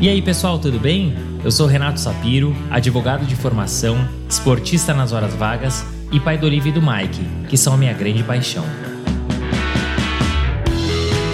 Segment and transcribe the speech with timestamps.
[0.00, 1.12] E aí, pessoal, tudo bem?
[1.42, 6.70] Eu sou Renato Sapiro, advogado de formação, esportista nas horas vagas e pai do Olivia
[6.70, 8.64] e do Mike, que são a minha grande paixão.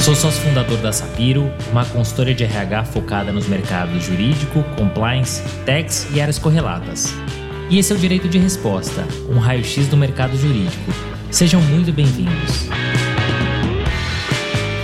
[0.00, 6.08] Sou sócio fundador da Sapiro, uma consultoria de RH focada nos mercados jurídico, compliance, tax
[6.14, 7.14] e áreas correlatas.
[7.68, 10.90] E esse é o Direito de Resposta, um raio-x do mercado jurídico.
[11.30, 12.66] Sejam muito bem-vindos.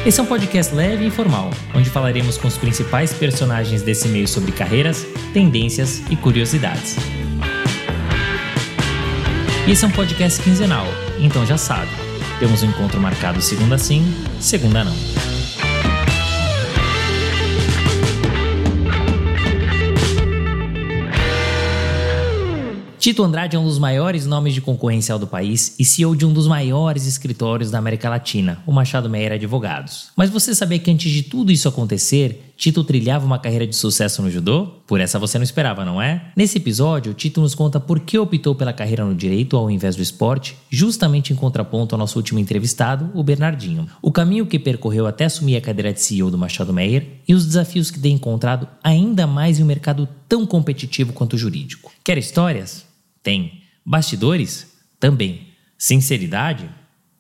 [0.05, 4.27] Esse é um podcast leve e informal, onde falaremos com os principais personagens desse meio
[4.27, 6.97] sobre carreiras, tendências e curiosidades.
[9.69, 10.87] Esse é um podcast quinzenal,
[11.19, 11.91] então já sabe,
[12.39, 14.03] temos um encontro marcado segunda sim,
[14.41, 15.10] segunda não.
[23.01, 26.35] Tito Andrade é um dos maiores nomes de concorrencial do país e CEO de um
[26.35, 30.11] dos maiores escritórios da América Latina, o Machado Meyer Advogados.
[30.15, 34.21] Mas você sabia que antes de tudo isso acontecer, Tito trilhava uma carreira de sucesso
[34.21, 34.67] no judô?
[34.87, 36.31] Por essa você não esperava, não é?
[36.37, 40.03] Nesse episódio, Tito nos conta por que optou pela carreira no direito ao invés do
[40.03, 43.89] esporte, justamente em contraponto ao nosso último entrevistado, o Bernardinho.
[44.03, 47.47] O caminho que percorreu até assumir a cadeira de CEO do Machado Meyer e os
[47.47, 51.91] desafios que tem encontrado ainda mais em um mercado tão competitivo quanto o jurídico.
[52.05, 52.90] Quer histórias?
[53.23, 53.63] Tem.
[53.85, 54.77] Bastidores?
[54.99, 55.49] Também.
[55.77, 56.69] Sinceridade?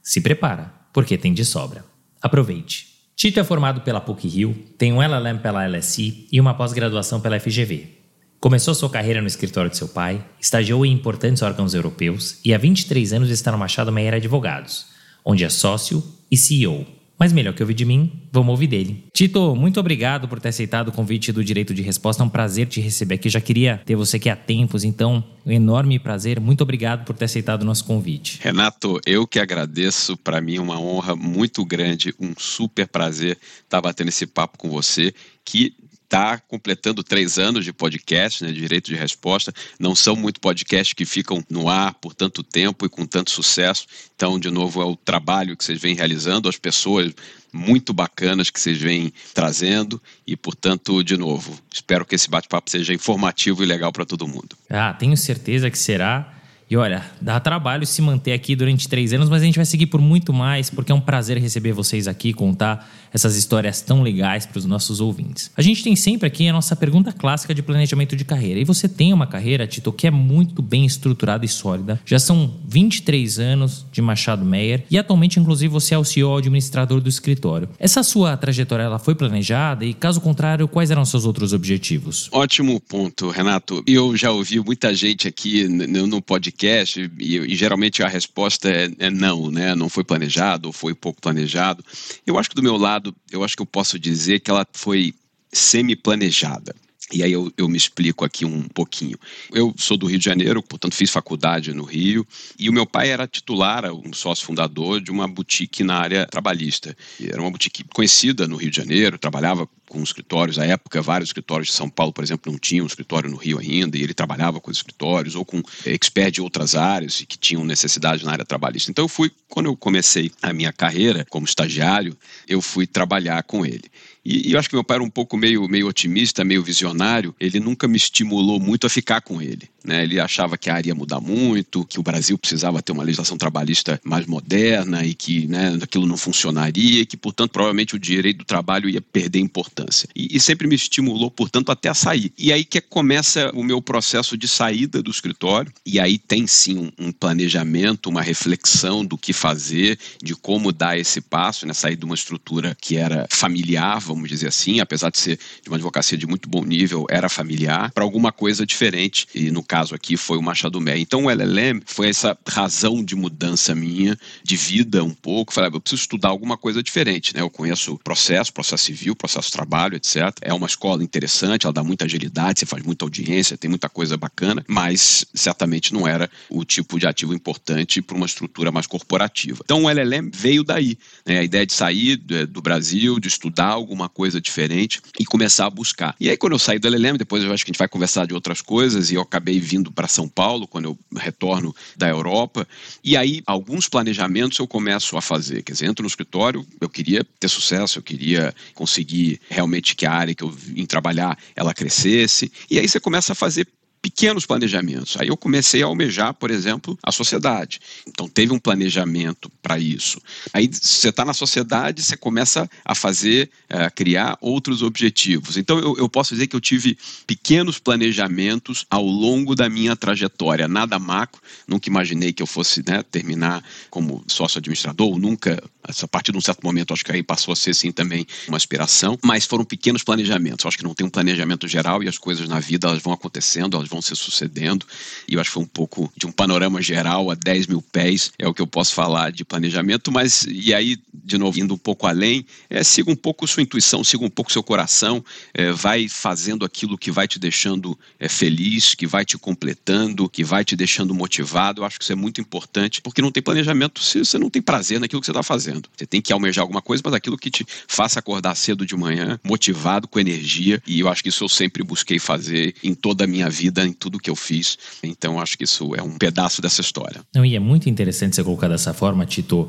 [0.02, 1.84] Se prepara, porque tem de sobra.
[2.22, 2.88] Aproveite.
[3.16, 7.98] Tito é formado pela PUC-Rio, tem um LLM pela LSI e uma pós-graduação pela FGV.
[8.40, 12.58] Começou sua carreira no escritório de seu pai, estagiou em importantes órgãos europeus e há
[12.58, 14.86] 23 anos está no Machado Meyer Advogados,
[15.22, 16.86] onde é sócio e CEO.
[17.20, 19.04] Mas melhor que ouvir de mim, vamos ouvir dele.
[19.12, 22.22] Tito, muito obrigado por ter aceitado o convite do Direito de Resposta.
[22.22, 23.28] É um prazer te receber aqui.
[23.28, 26.40] Já queria ter você aqui há tempos, então, um enorme prazer.
[26.40, 28.40] Muito obrigado por ter aceitado o nosso convite.
[28.42, 30.16] Renato, eu que agradeço.
[30.16, 34.70] Para mim, é uma honra muito grande, um super prazer estar batendo esse papo com
[34.70, 35.12] você,
[35.44, 35.74] que
[36.10, 39.52] está completando três anos de podcast, né, direito de resposta.
[39.78, 43.86] Não são muito podcasts que ficam no ar por tanto tempo e com tanto sucesso.
[44.16, 47.14] Então, de novo, é o trabalho que vocês vêm realizando, as pessoas
[47.52, 52.92] muito bacanas que vocês vêm trazendo e, portanto, de novo, espero que esse bate-papo seja
[52.92, 54.56] informativo e legal para todo mundo.
[54.68, 56.39] Ah, tenho certeza que será.
[56.70, 59.86] E olha, dá trabalho se manter aqui durante três anos, mas a gente vai seguir
[59.86, 64.46] por muito mais, porque é um prazer receber vocês aqui, contar essas histórias tão legais
[64.46, 65.50] para os nossos ouvintes.
[65.56, 68.60] A gente tem sempre aqui a nossa pergunta clássica de planejamento de carreira.
[68.60, 72.00] E você tem uma carreira, Tito, que é muito bem estruturada e sólida.
[72.06, 77.00] Já são 23 anos de Machado Meyer e atualmente, inclusive, você é o CEO administrador
[77.00, 77.68] do escritório.
[77.80, 82.28] Essa sua trajetória ela foi planejada e, caso contrário, quais eram seus outros objetivos?
[82.30, 83.82] Ótimo ponto, Renato.
[83.88, 88.90] Eu já ouvi muita gente aqui no podcast podcast e, e geralmente a resposta é,
[88.98, 89.74] é, não, né?
[89.74, 91.84] Não foi planejado ou foi pouco planejado.
[92.26, 95.14] Eu acho que do meu lado, eu acho que eu posso dizer que ela foi
[95.50, 96.74] semi-planejada.
[97.12, 99.18] E aí eu, eu, me explico aqui um pouquinho.
[99.52, 103.10] Eu sou do Rio de Janeiro, portanto fiz faculdade no Rio, e o meu pai
[103.10, 106.96] era titular, um sócio fundador de uma boutique na área trabalhista.
[107.20, 111.68] Era uma boutique conhecida no Rio de Janeiro, trabalhava com escritórios, à época vários escritórios
[111.68, 114.60] de São Paulo, por exemplo, não tinham um escritório no Rio ainda, e ele trabalhava
[114.60, 118.88] com os escritórios, ou com experts de outras áreas que tinham necessidade na área trabalhista.
[118.88, 122.16] Então eu fui, quando eu comecei a minha carreira como estagiário,
[122.46, 123.90] eu fui trabalhar com ele.
[124.24, 127.34] E, e, eu acho que meu pai era um pouco meio, meio otimista, meio visionário.
[127.40, 129.68] Ele nunca me estimulou muito a ficar com ele.
[129.84, 130.04] Né?
[130.04, 133.38] Ele achava que a área ia mudar muito, que o Brasil precisava ter uma legislação
[133.38, 138.38] trabalhista mais moderna e que né, aquilo não funcionaria, e que, portanto, provavelmente o direito
[138.38, 140.08] do trabalho ia perder importância.
[140.14, 142.32] E, e sempre me estimulou, portanto, até a sair.
[142.36, 145.72] E aí que começa o meu processo de saída do escritório.
[145.86, 150.98] E aí tem sim um, um planejamento, uma reflexão do que fazer, de como dar
[150.98, 151.72] esse passo, né?
[151.72, 155.76] sair de uma estrutura que era familiar, vamos dizer assim, apesar de ser de uma
[155.76, 160.16] advocacia de muito bom nível, era familiar, para alguma coisa diferente, e no caso aqui
[160.16, 160.98] foi o Machado Meia.
[160.98, 165.76] Então o LLM foi essa razão de mudança minha, de vida um pouco, falei, ah,
[165.76, 167.40] eu preciso estudar alguma coisa diferente, né?
[167.40, 170.16] Eu conheço processo, processo civil, processo trabalho, etc.
[170.40, 174.16] É uma escola interessante, ela dá muita agilidade, você faz muita audiência, tem muita coisa
[174.16, 179.60] bacana, mas certamente não era o tipo de ativo importante para uma estrutura mais corporativa.
[179.64, 181.38] Então o LLM veio daí, né?
[181.38, 185.70] A ideia de sair do Brasil, de estudar alguma uma coisa diferente e começar a
[185.70, 186.14] buscar.
[186.18, 188.26] E aí, quando eu saí do LLM, depois eu acho que a gente vai conversar
[188.26, 192.66] de outras coisas, e eu acabei vindo para São Paulo, quando eu retorno da Europa.
[193.04, 195.62] E aí, alguns planejamentos eu começo a fazer.
[195.62, 200.12] Quer dizer, entro no escritório, eu queria ter sucesso, eu queria conseguir realmente que a
[200.12, 202.50] área que eu vim trabalhar ela crescesse.
[202.70, 203.66] E aí você começa a fazer
[204.02, 205.16] pequenos planejamentos.
[205.18, 207.80] Aí eu comecei a almejar, por exemplo, a sociedade.
[208.06, 210.20] Então teve um planejamento para isso.
[210.52, 215.56] Aí você está na sociedade, você começa a fazer, a eh, criar outros objetivos.
[215.56, 220.66] Então eu, eu posso dizer que eu tive pequenos planejamentos ao longo da minha trajetória.
[220.66, 226.32] Nada macro, nunca imaginei que eu fosse né, terminar como sócio administrador, nunca, a partir
[226.32, 229.44] de um certo momento, acho que aí passou a ser sim também uma aspiração, mas
[229.44, 230.64] foram pequenos planejamentos.
[230.64, 233.12] Eu acho que não tem um planejamento geral e as coisas na vida elas vão
[233.12, 234.86] acontecendo, elas vão se sucedendo.
[235.28, 238.32] E eu acho que foi um pouco de um panorama geral a 10 mil pés,
[238.38, 241.78] é o que eu posso falar de planejamento, mas e aí, de novo, indo um
[241.78, 246.08] pouco além, é, siga um pouco sua intuição, siga um pouco seu coração, é, vai
[246.08, 250.76] fazendo aquilo que vai te deixando é, feliz, que vai te completando, que vai te
[250.76, 251.80] deixando motivado.
[251.80, 254.62] Eu acho que isso é muito importante, porque não tem planejamento se você não tem
[254.62, 255.88] prazer naquilo que você está fazendo.
[255.96, 259.38] Você tem que almejar alguma coisa, mas aquilo que te faça acordar cedo de manhã,
[259.42, 263.26] motivado, com energia, e eu acho que isso eu sempre busquei fazer em toda a
[263.26, 264.78] minha vida, em tudo que eu fiz.
[265.02, 267.20] Então, acho que isso é um pedaço dessa história.
[267.34, 269.68] Não, e é muito interessante você colocar dessa forma, Tito,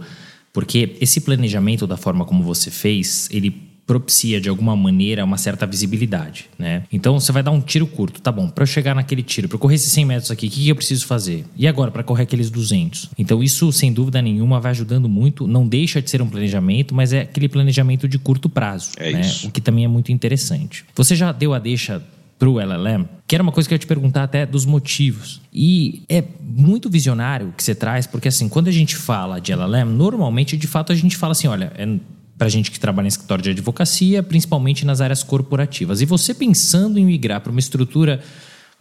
[0.54, 5.66] porque esse planejamento da forma como você fez, ele propicia de alguma maneira uma certa
[5.66, 6.84] visibilidade, né?
[6.94, 8.48] Então você vai dar um tiro curto, tá bom?
[8.48, 10.76] Para eu chegar naquele tiro, para correr esses 100 metros aqui, o que, que eu
[10.78, 11.46] preciso fazer?
[11.58, 13.10] E agora para correr aqueles 200?
[13.18, 15.46] Então isso sem dúvida nenhuma vai ajudando muito.
[15.46, 19.22] Não deixa de ser um planejamento, mas é aquele planejamento de curto prazo, é né?
[19.22, 19.50] Isso.
[19.50, 20.86] O que também é muito interessante.
[20.96, 22.02] Você já deu a deixa
[22.42, 25.40] para o LLM, que era uma coisa que eu ia te perguntar até dos motivos.
[25.54, 29.86] E é muito visionário que você traz, porque assim, quando a gente fala de LLM,
[29.86, 32.00] normalmente de fato a gente fala assim, olha, é
[32.40, 36.02] para gente que trabalha em escritório de advocacia, principalmente nas áreas corporativas.
[36.02, 38.20] E você pensando em migrar para uma estrutura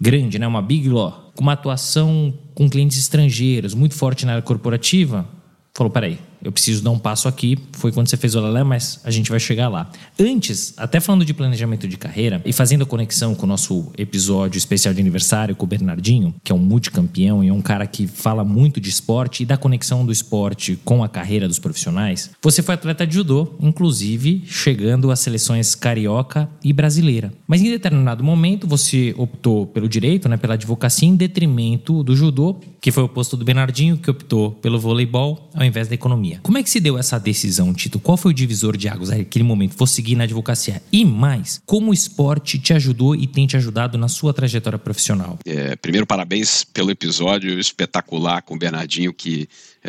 [0.01, 4.43] grande, né, uma big law, com uma atuação com clientes estrangeiros, muito forte na área
[4.43, 5.29] corporativa,
[5.75, 7.59] falou, peraí, eu preciso dar um passo aqui.
[7.73, 9.91] Foi quando você fez o Lelé, mas a gente vai chegar lá.
[10.19, 14.59] Antes, até falando de planejamento de carreira e fazendo a conexão com o nosso episódio
[14.59, 18.07] especial de aniversário com o Bernardinho, que é um multicampeão e é um cara que
[18.07, 22.63] fala muito de esporte e da conexão do esporte com a carreira dos profissionais, você
[22.63, 27.33] foi atleta de judô, inclusive chegando às seleções carioca e brasileira.
[27.47, 32.61] Mas em determinado momento você optou pelo direito, né, pela advocacia, em detrimento do judô,
[32.81, 36.30] que foi o posto do Bernardinho, que optou pelo voleibol ao invés da economia.
[36.43, 37.99] Como é que se deu essa decisão, Tito?
[37.99, 39.77] Qual foi o divisor de águas naquele momento?
[39.77, 40.82] Vou seguir na advocacia.
[40.93, 45.38] E mais, como o esporte te ajudou e tem te ajudado na sua trajetória profissional?
[45.44, 49.49] É, primeiro, parabéns pelo episódio espetacular com o Bernardinho, que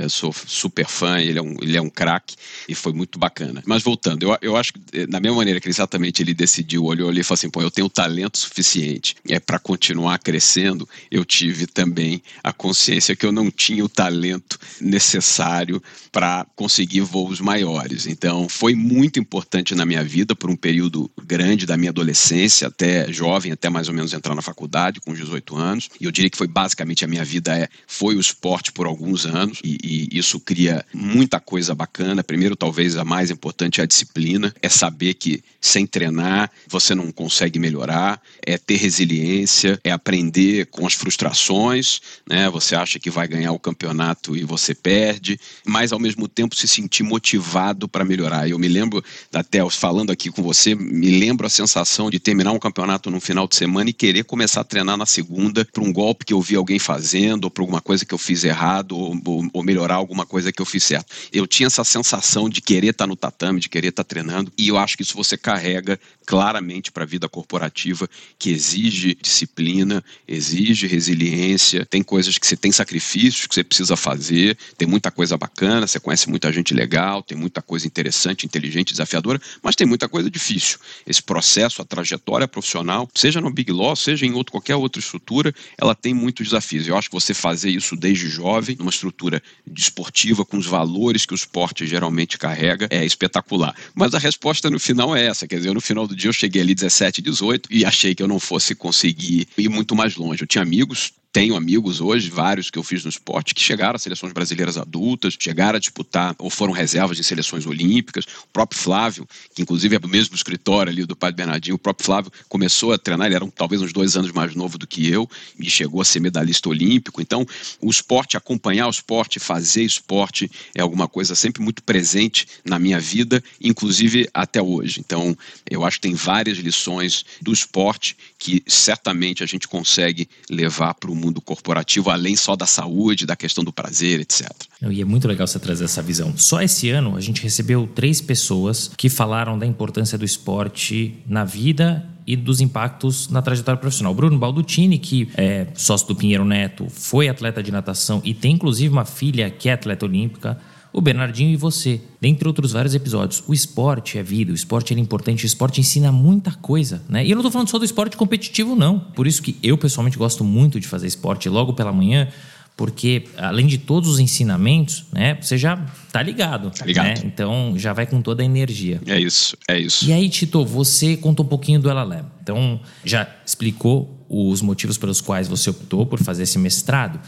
[0.09, 2.35] sou super fã, ele é um, ele é um craque
[2.67, 3.61] e foi muito bacana.
[3.65, 7.09] Mas voltando, eu, eu acho que eh, da mesma maneira que exatamente ele decidiu, olhou
[7.09, 11.67] ali e falou assim: pô, eu tenho talento suficiente é para continuar crescendo, eu tive
[11.67, 18.07] também a consciência que eu não tinha o talento necessário para conseguir voos maiores.
[18.07, 23.11] Então, foi muito importante na minha vida por um período grande da minha adolescência, até
[23.11, 25.89] jovem, até mais ou menos entrar na faculdade com 18 anos.
[25.99, 29.25] E eu diria que foi basicamente a minha vida é foi o esporte por alguns
[29.25, 32.23] anos e, e isso cria muita coisa bacana.
[32.23, 37.11] Primeiro, talvez a mais importante é a disciplina, é saber que sem treinar você não
[37.11, 42.49] consegue melhorar, é ter resiliência, é aprender com as frustrações, né?
[42.49, 46.67] Você acha que vai ganhar o campeonato e você perde, mas ao mesmo tempo se
[46.67, 48.49] sentir motivado para melhorar.
[48.49, 49.03] Eu me lembro,
[49.33, 53.47] até falando aqui com você, me lembro a sensação de terminar um campeonato no final
[53.47, 56.55] de semana e querer começar a treinar na segunda para um golpe que eu vi
[56.55, 60.25] alguém fazendo, ou para alguma coisa que eu fiz errado, ou, ou, ou melhorar alguma
[60.25, 61.13] coisa que eu fiz certo.
[61.31, 64.51] Eu tinha essa sensação de querer estar tá no tatame, de querer estar tá treinando,
[64.57, 70.03] e eu acho que isso você carrega claramente para a vida corporativa, que exige disciplina,
[70.27, 75.37] exige resiliência, tem coisas que você tem sacrifícios que você precisa fazer, tem muita coisa
[75.37, 80.07] bacana, você conhece muita gente legal, tem muita coisa interessante, inteligente, desafiadora, mas tem muita
[80.07, 80.79] coisa difícil.
[81.05, 85.53] Esse processo, a trajetória profissional, seja no Big Law, seja em outro, qualquer outra estrutura,
[85.77, 86.87] ela tem muitos desafios.
[86.87, 91.33] Eu acho que você fazer isso desde jovem, numa estrutura desportiva, com os valores que
[91.33, 93.75] o esporte geralmente carrega, é espetacular.
[93.95, 96.61] Mas a resposta no final é essa, quer dizer, no final do dia eu cheguei
[96.61, 100.43] ali 17, 18 e achei que eu não fosse conseguir ir muito mais longe.
[100.43, 104.01] Eu tinha amigos tenho amigos hoje, vários que eu fiz no esporte, que chegaram às
[104.01, 108.25] seleções brasileiras adultas, chegaram a disputar ou foram reservas em seleções olímpicas.
[108.25, 112.05] O próprio Flávio, que inclusive é do mesmo escritório ali do Padre Bernardinho, o próprio
[112.05, 115.07] Flávio começou a treinar, ele era um, talvez uns dois anos mais novo do que
[115.07, 117.21] eu, e chegou a ser medalhista olímpico.
[117.21, 117.45] Então,
[117.79, 122.99] o esporte, acompanhar o esporte, fazer esporte é alguma coisa sempre muito presente na minha
[122.99, 124.99] vida, inclusive até hoje.
[124.99, 125.37] Então,
[125.69, 131.11] eu acho que tem várias lições do esporte que certamente a gente consegue levar para
[131.11, 134.49] o mundo corporativo, além só da saúde, da questão do prazer, etc.
[134.89, 136.33] E é muito legal você trazer essa visão.
[136.35, 141.43] Só esse ano a gente recebeu três pessoas que falaram da importância do esporte na
[141.43, 144.13] vida e dos impactos na trajetória profissional.
[144.13, 148.91] Bruno Baldutini, que é sócio do Pinheiro Neto, foi atleta de natação e tem inclusive
[148.91, 150.57] uma filha que é atleta olímpica
[150.93, 153.43] o Bernardinho e você, dentre outros vários episódios.
[153.47, 157.25] O esporte é vida, o esporte é importante, o esporte ensina muita coisa, né?
[157.25, 158.99] E eu não estou falando só do esporte competitivo, não.
[158.99, 162.27] Por isso que eu pessoalmente gosto muito de fazer esporte logo pela manhã,
[162.75, 165.77] porque além de todos os ensinamentos, né, você já
[166.11, 166.71] tá ligado.
[166.71, 167.05] Tá ligado.
[167.05, 167.13] Né?
[167.25, 168.99] Então já vai com toda a energia.
[169.05, 170.05] É isso, é isso.
[170.05, 172.25] E aí, Tito, você contou um pouquinho do LLM.
[172.41, 177.19] Então já explicou os motivos pelos quais você optou por fazer esse mestrado.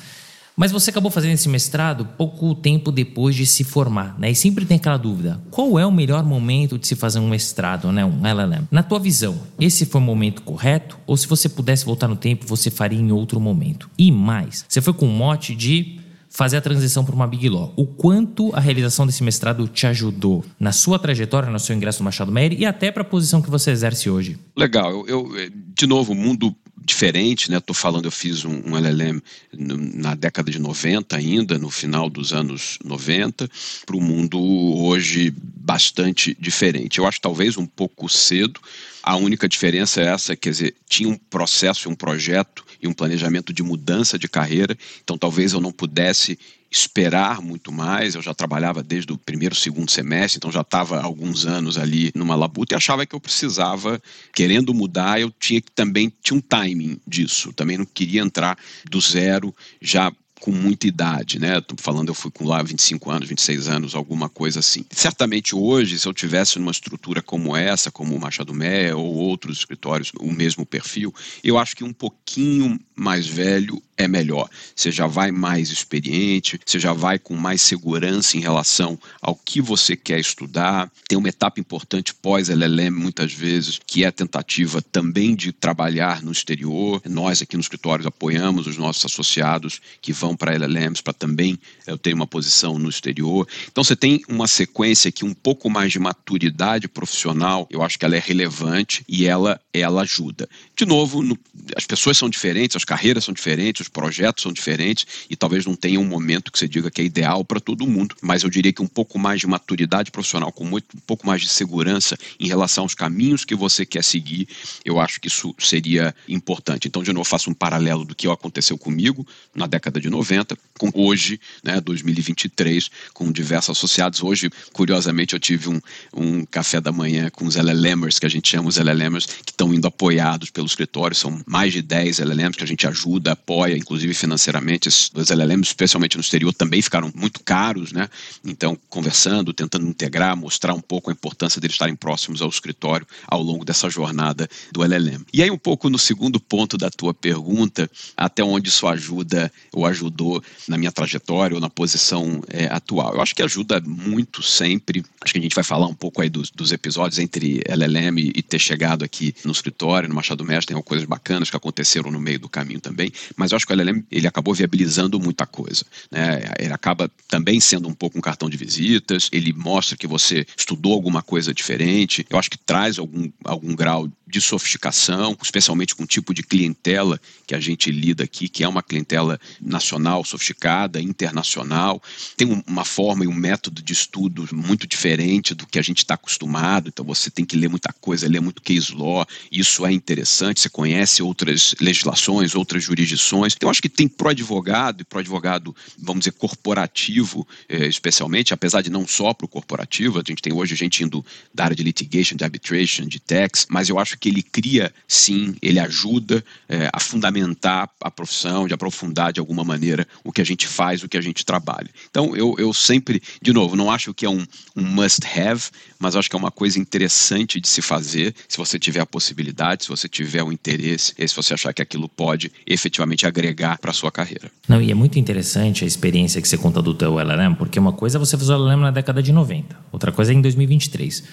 [0.56, 4.30] Mas você acabou fazendo esse mestrado pouco tempo depois de se formar, né?
[4.30, 7.92] E sempre tem aquela dúvida: qual é o melhor momento de se fazer um mestrado,
[7.92, 8.06] né?
[8.06, 8.68] Um LLM?
[8.70, 10.98] Na tua visão, esse foi o momento correto?
[11.08, 13.90] Ou se você pudesse voltar no tempo, você faria em outro momento?
[13.98, 16.00] E mais, você foi com o mote de
[16.34, 17.72] fazer a transição para uma Big Law.
[17.76, 22.06] O quanto a realização desse mestrado te ajudou na sua trajetória, no seu ingresso no
[22.06, 24.40] Machado Meire e até para a posição que você exerce hoje?
[24.58, 25.06] Legal.
[25.08, 27.58] Eu, eu de novo, o mundo diferente, né?
[27.58, 29.22] Estou falando, eu fiz um, um LLM
[29.54, 33.50] na década de 90 ainda, no final dos anos 90,
[33.86, 37.00] para o mundo hoje bastante diferente.
[37.00, 38.60] Eu acho talvez um pouco cedo.
[39.02, 43.54] A única diferença é essa, quer dizer, tinha um processo, um projeto e um planejamento
[43.54, 46.38] de mudança de carreira, então talvez eu não pudesse
[46.74, 48.16] esperar muito mais.
[48.16, 52.36] Eu já trabalhava desde o primeiro, segundo semestre, então já estava alguns anos ali numa
[52.36, 54.02] labuta e achava que eu precisava,
[54.34, 57.54] querendo mudar, eu tinha que também tinha um timing disso.
[57.54, 58.58] Também não queria entrar
[58.90, 60.12] do zero já
[60.44, 61.62] com muita idade, né?
[61.62, 64.84] Tô falando, eu fui com lá 25 anos, 26 anos, alguma coisa assim.
[64.92, 69.60] Certamente hoje, se eu tivesse numa estrutura como essa, como o Machado Mé ou outros
[69.60, 74.50] escritórios, o mesmo perfil, eu acho que um pouquinho mais velho é melhor.
[74.76, 79.62] Você já vai mais experiente, você já vai com mais segurança em relação ao que
[79.62, 80.92] você quer estudar.
[81.08, 86.32] Tem uma etapa importante pós-LLM, muitas vezes, que é a tentativa também de trabalhar no
[86.32, 87.02] exterior.
[87.06, 91.98] Nós aqui no escritório apoiamos os nossos associados que vão para LLMs para também eu
[91.98, 93.48] ter uma posição no exterior.
[93.72, 98.06] Então você tem uma sequência que um pouco mais de maturidade profissional, eu acho que
[98.06, 100.48] ela é relevante e ela ela ajuda.
[100.76, 101.38] De novo, no,
[101.76, 105.76] as pessoas são diferentes, as carreiras são diferentes, os projetos são diferentes e talvez não
[105.76, 108.74] tenha um momento que você diga que é ideal para todo mundo, mas eu diria
[108.74, 112.48] que um pouco mais de maturidade profissional, com muito, um pouco mais de segurança em
[112.48, 114.48] relação aos caminhos que você quer seguir,
[114.84, 116.88] eu acho que isso seria importante.
[116.88, 120.90] Então, de novo, faço um paralelo do que aconteceu comigo na década de 90 com
[120.94, 124.24] hoje, né, 2023, com diversos associados.
[124.24, 125.80] Hoje, curiosamente, eu tive um,
[126.14, 129.74] um café da manhã com os LLMers, que a gente chama os LLMers, que estão
[129.74, 134.14] indo apoiados pelo escritório, são mais de 10 LLMs que a gente ajuda, apoia, inclusive
[134.14, 134.90] financeiramente.
[134.90, 138.10] Os LLMs, especialmente no exterior, também ficaram muito caros, né?
[138.46, 143.42] Então, conversando, tentando integrar, mostrar um pouco a importância deles estarem próximos ao escritório ao
[143.42, 145.26] longo dessa jornada do LLM.
[145.34, 149.86] E aí, um pouco no segundo ponto da tua pergunta, até onde isso ajuda ou
[149.86, 153.16] ajudou na minha trajetória ou na posição é, atual.
[153.16, 155.04] Eu acho que ajuda muito sempre.
[155.22, 158.42] Acho que a gente vai falar um pouco aí dos, dos episódios entre LLM e
[158.42, 162.40] ter chegado aqui no escritório, no Machado Mestre, tem coisas bacanas que aconteceram no meio
[162.40, 165.86] do caminho também, mas eu acho o LLM ele acabou viabilizando muita coisa.
[166.12, 166.42] Né?
[166.60, 170.94] Ele acaba também sendo um pouco um cartão de visitas, ele mostra que você estudou
[170.94, 176.08] alguma coisa diferente, eu acho que traz algum, algum grau de sofisticação, especialmente com o
[176.08, 182.02] tipo de clientela que a gente lida aqui, que é uma clientela nacional, sofisticada, internacional,
[182.36, 186.16] tem uma forma e um método de estudo muito diferente do que a gente está
[186.16, 190.62] acostumado, então você tem que ler muita coisa, ler muito case law, isso é interessante,
[190.62, 193.53] você conhece outras legislações, outras jurisdições.
[193.62, 198.82] Eu acho que tem pro advogado e pro advogado, vamos dizer, corporativo, eh, especialmente, apesar
[198.82, 202.36] de não só pro corporativo, a gente tem hoje gente indo da área de litigation,
[202.36, 207.00] de arbitration, de tax, mas eu acho que ele cria, sim, ele ajuda eh, a
[207.00, 211.18] fundamentar a profissão, de aprofundar de alguma maneira o que a gente faz, o que
[211.18, 211.90] a gente trabalha.
[212.10, 214.46] Então, eu, eu sempre, de novo, não acho que é um,
[214.76, 215.64] um must-have,
[216.00, 219.84] mas acho que é uma coisa interessante de se fazer, se você tiver a possibilidade,
[219.84, 223.43] se você tiver o interesse, e se você achar que aquilo pode efetivamente agregar
[223.82, 224.52] para a sua carreira.
[224.68, 227.94] Não, e é muito interessante a experiência que você conta do teu LLM, porque uma
[227.94, 231.24] coisa é você fazer o LLM na década de 90, outra coisa é em 2023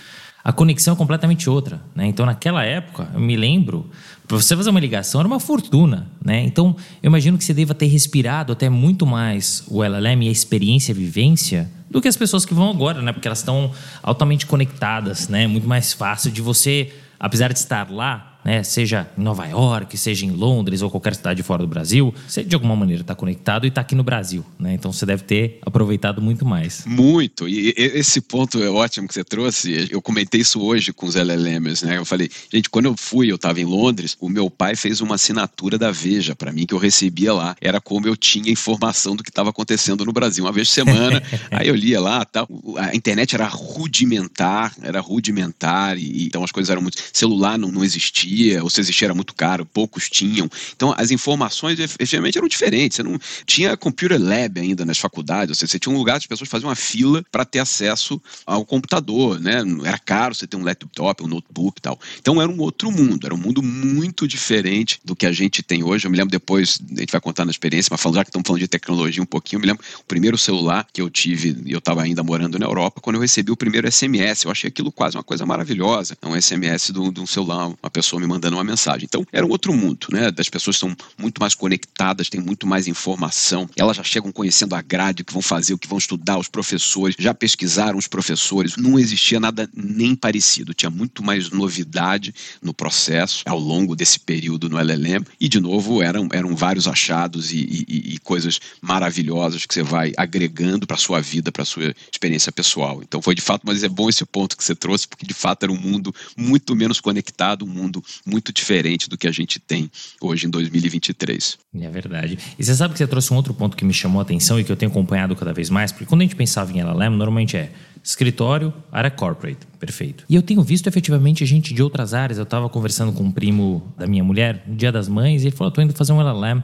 [0.42, 1.80] a conexão é completamente outra.
[1.94, 2.06] Né?
[2.06, 3.90] Então, naquela época, eu me lembro,
[4.26, 6.08] para você fazer uma ligação era uma fortuna.
[6.24, 6.42] Né?
[6.44, 10.32] Então, eu imagino que você deva ter respirado até muito mais o LLM e a
[10.32, 13.12] experiência, a vivência, do que as pessoas que vão agora, né?
[13.12, 13.70] porque elas estão
[14.02, 15.28] altamente conectadas.
[15.28, 15.46] Né?
[15.46, 20.24] Muito mais fácil de você, apesar de estar lá, né, seja em Nova York, seja
[20.24, 23.68] em Londres ou qualquer cidade fora do Brasil, você de alguma maneira está conectado e
[23.68, 24.74] está aqui no Brasil, né?
[24.74, 26.84] Então você deve ter aproveitado muito mais.
[26.86, 27.48] Muito.
[27.48, 29.88] E esse ponto é ótimo que você trouxe.
[29.90, 31.98] Eu comentei isso hoje com os LLMs, né?
[31.98, 35.14] Eu falei, gente, quando eu fui, eu estava em Londres, o meu pai fez uma
[35.14, 37.56] assinatura da Veja para mim que eu recebia lá.
[37.60, 41.22] Era como eu tinha informação do que estava acontecendo no Brasil, uma vez por semana.
[41.50, 42.48] aí eu lia lá, tal.
[42.76, 47.84] A internet era rudimentar, era rudimentar e então as coisas eram muito celular não, não
[47.84, 48.29] existia,
[48.62, 50.48] ou se existia era muito caro, poucos tinham.
[50.74, 52.96] Então as informações efetivamente eram diferentes.
[52.96, 56.24] Você não tinha computer lab ainda nas faculdades, ou seja, você tinha um lugar que
[56.24, 59.62] as pessoas faziam uma fila para ter acesso ao computador, né?
[59.84, 61.98] Era caro você ter um laptop, um notebook e tal.
[62.18, 65.82] Então era um outro mundo, era um mundo muito diferente do que a gente tem
[65.82, 66.06] hoje.
[66.06, 68.60] Eu me lembro depois, a gente vai contar na experiência, mas já que estamos falando
[68.60, 72.02] de tecnologia um pouquinho, eu me lembro o primeiro celular que eu tive, eu estava
[72.02, 74.44] ainda morando na Europa, quando eu recebi o primeiro SMS.
[74.44, 76.16] Eu achei aquilo quase uma coisa maravilhosa.
[76.22, 79.04] Um SMS de um celular, uma pessoa me mandando uma mensagem.
[79.04, 80.30] Então, era um outro mundo, né?
[80.36, 83.68] As pessoas estão muito mais conectadas, têm muito mais informação.
[83.76, 86.48] Elas já chegam conhecendo a grade, o que vão fazer, o que vão estudar, os
[86.48, 88.76] professores, já pesquisaram os professores.
[88.76, 90.74] Não existia nada nem parecido.
[90.74, 95.24] Tinha muito mais novidade no processo ao longo desse período no LLM.
[95.40, 97.58] E, de novo, eram, eram vários achados e,
[97.88, 103.00] e, e coisas maravilhosas que você vai agregando para sua vida, para sua experiência pessoal.
[103.02, 105.64] Então, foi de fato, mas é bom esse ponto que você trouxe, porque de fato
[105.64, 109.90] era um mundo muito menos conectado, um mundo muito diferente do que a gente tem
[110.20, 111.58] hoje em 2023.
[111.80, 112.38] É verdade.
[112.58, 114.64] E você sabe que você trouxe um outro ponto que me chamou a atenção e
[114.64, 117.56] que eu tenho acompanhado cada vez mais, porque quando a gente pensava em LLM, normalmente
[117.56, 117.70] é
[118.02, 120.24] escritório, área corporate, perfeito.
[120.28, 122.38] E eu tenho visto efetivamente gente de outras áreas.
[122.38, 125.56] Eu estava conversando com um primo da minha mulher no Dia das Mães e ele
[125.56, 126.62] falou: "Tô indo fazer um LLM".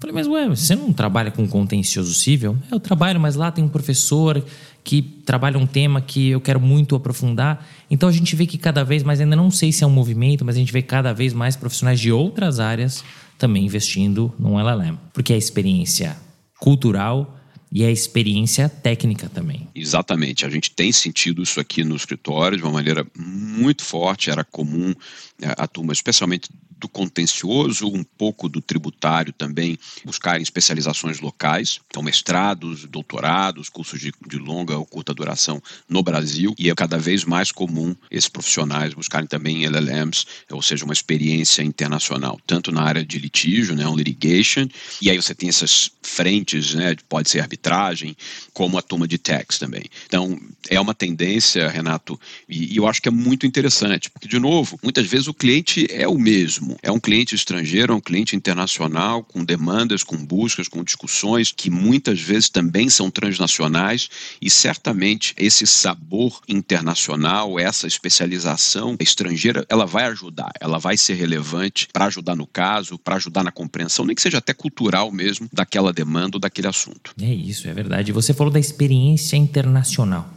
[0.00, 2.56] Falei, mas ué, você não trabalha com contencioso civil?
[2.70, 4.44] Eu trabalho, mas lá tem um professor
[4.84, 7.66] que trabalha um tema que eu quero muito aprofundar.
[7.90, 10.44] Então a gente vê que cada vez mais, ainda não sei se é um movimento,
[10.44, 13.04] mas a gente vê cada vez mais profissionais de outras áreas
[13.36, 14.96] também investindo num LLM.
[15.12, 16.16] Porque a experiência
[16.58, 17.38] cultural
[17.70, 19.68] e a experiência técnica também.
[19.74, 20.44] Exatamente.
[20.46, 24.30] A gente tem sentido isso aqui no escritório de uma maneira muito forte.
[24.30, 24.94] Era comum
[25.42, 32.02] a, a turma, especialmente do contencioso, um pouco do tributário também, buscarem especializações locais, então
[32.02, 37.24] mestrados, doutorados, cursos de, de longa ou curta duração no Brasil, e é cada vez
[37.24, 43.04] mais comum esses profissionais buscarem também LLMs, ou seja, uma experiência internacional, tanto na área
[43.04, 44.68] de litígio, né, um litigation,
[45.02, 48.16] e aí você tem essas frentes, né, pode ser arbitragem,
[48.52, 49.84] como a turma de tax também.
[50.06, 54.38] Então, é uma tendência, Renato, e, e eu acho que é muito interessante, porque, de
[54.38, 56.76] novo, muitas vezes o cliente é o mesmo.
[56.82, 61.70] É um cliente estrangeiro, é um cliente internacional, com demandas, com buscas, com discussões que
[61.70, 64.08] muitas vezes também são transnacionais
[64.40, 71.88] e certamente esse sabor internacional, essa especialização estrangeira, ela vai ajudar, ela vai ser relevante
[71.92, 75.92] para ajudar no caso, para ajudar na compreensão, nem que seja até cultural mesmo, daquela
[75.92, 77.14] demanda ou daquele assunto.
[77.20, 78.12] É isso, é verdade.
[78.12, 80.32] Você falou da experiência internacional.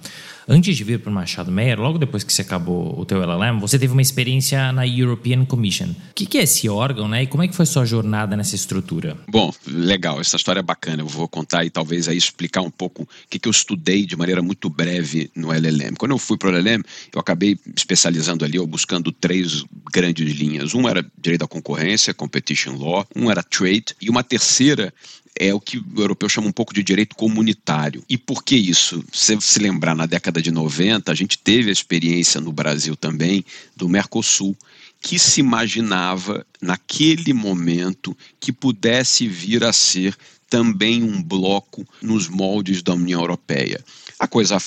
[0.47, 3.59] Antes de vir para o Machado Meyer, logo depois que você acabou o teu LLM,
[3.59, 5.89] você teve uma experiência na European Commission.
[6.11, 7.23] O que, é esse órgão, né?
[7.23, 9.17] E como é que foi sua jornada nessa estrutura?
[9.27, 11.01] Bom, legal, essa história é bacana.
[11.01, 14.15] Eu vou contar e talvez aí explicar um pouco o que, que eu estudei de
[14.15, 15.95] maneira muito breve no LLM.
[15.97, 20.73] Quando eu fui para o LLM, eu acabei especializando ali, ou buscando três grandes linhas.
[20.73, 24.93] Um era direito da concorrência, competition law, um era trade, e uma terceira
[25.39, 28.03] é o que o europeu chama um pouco de direito comunitário.
[28.09, 29.03] E por que isso?
[29.11, 33.45] Se se lembrar, na década de 90, a gente teve a experiência no Brasil também
[33.75, 34.55] do Mercosul,
[34.99, 40.15] que se imaginava naquele momento que pudesse vir a ser
[40.49, 43.83] também um bloco nos moldes da União Europeia.
[44.19, 44.57] A coisa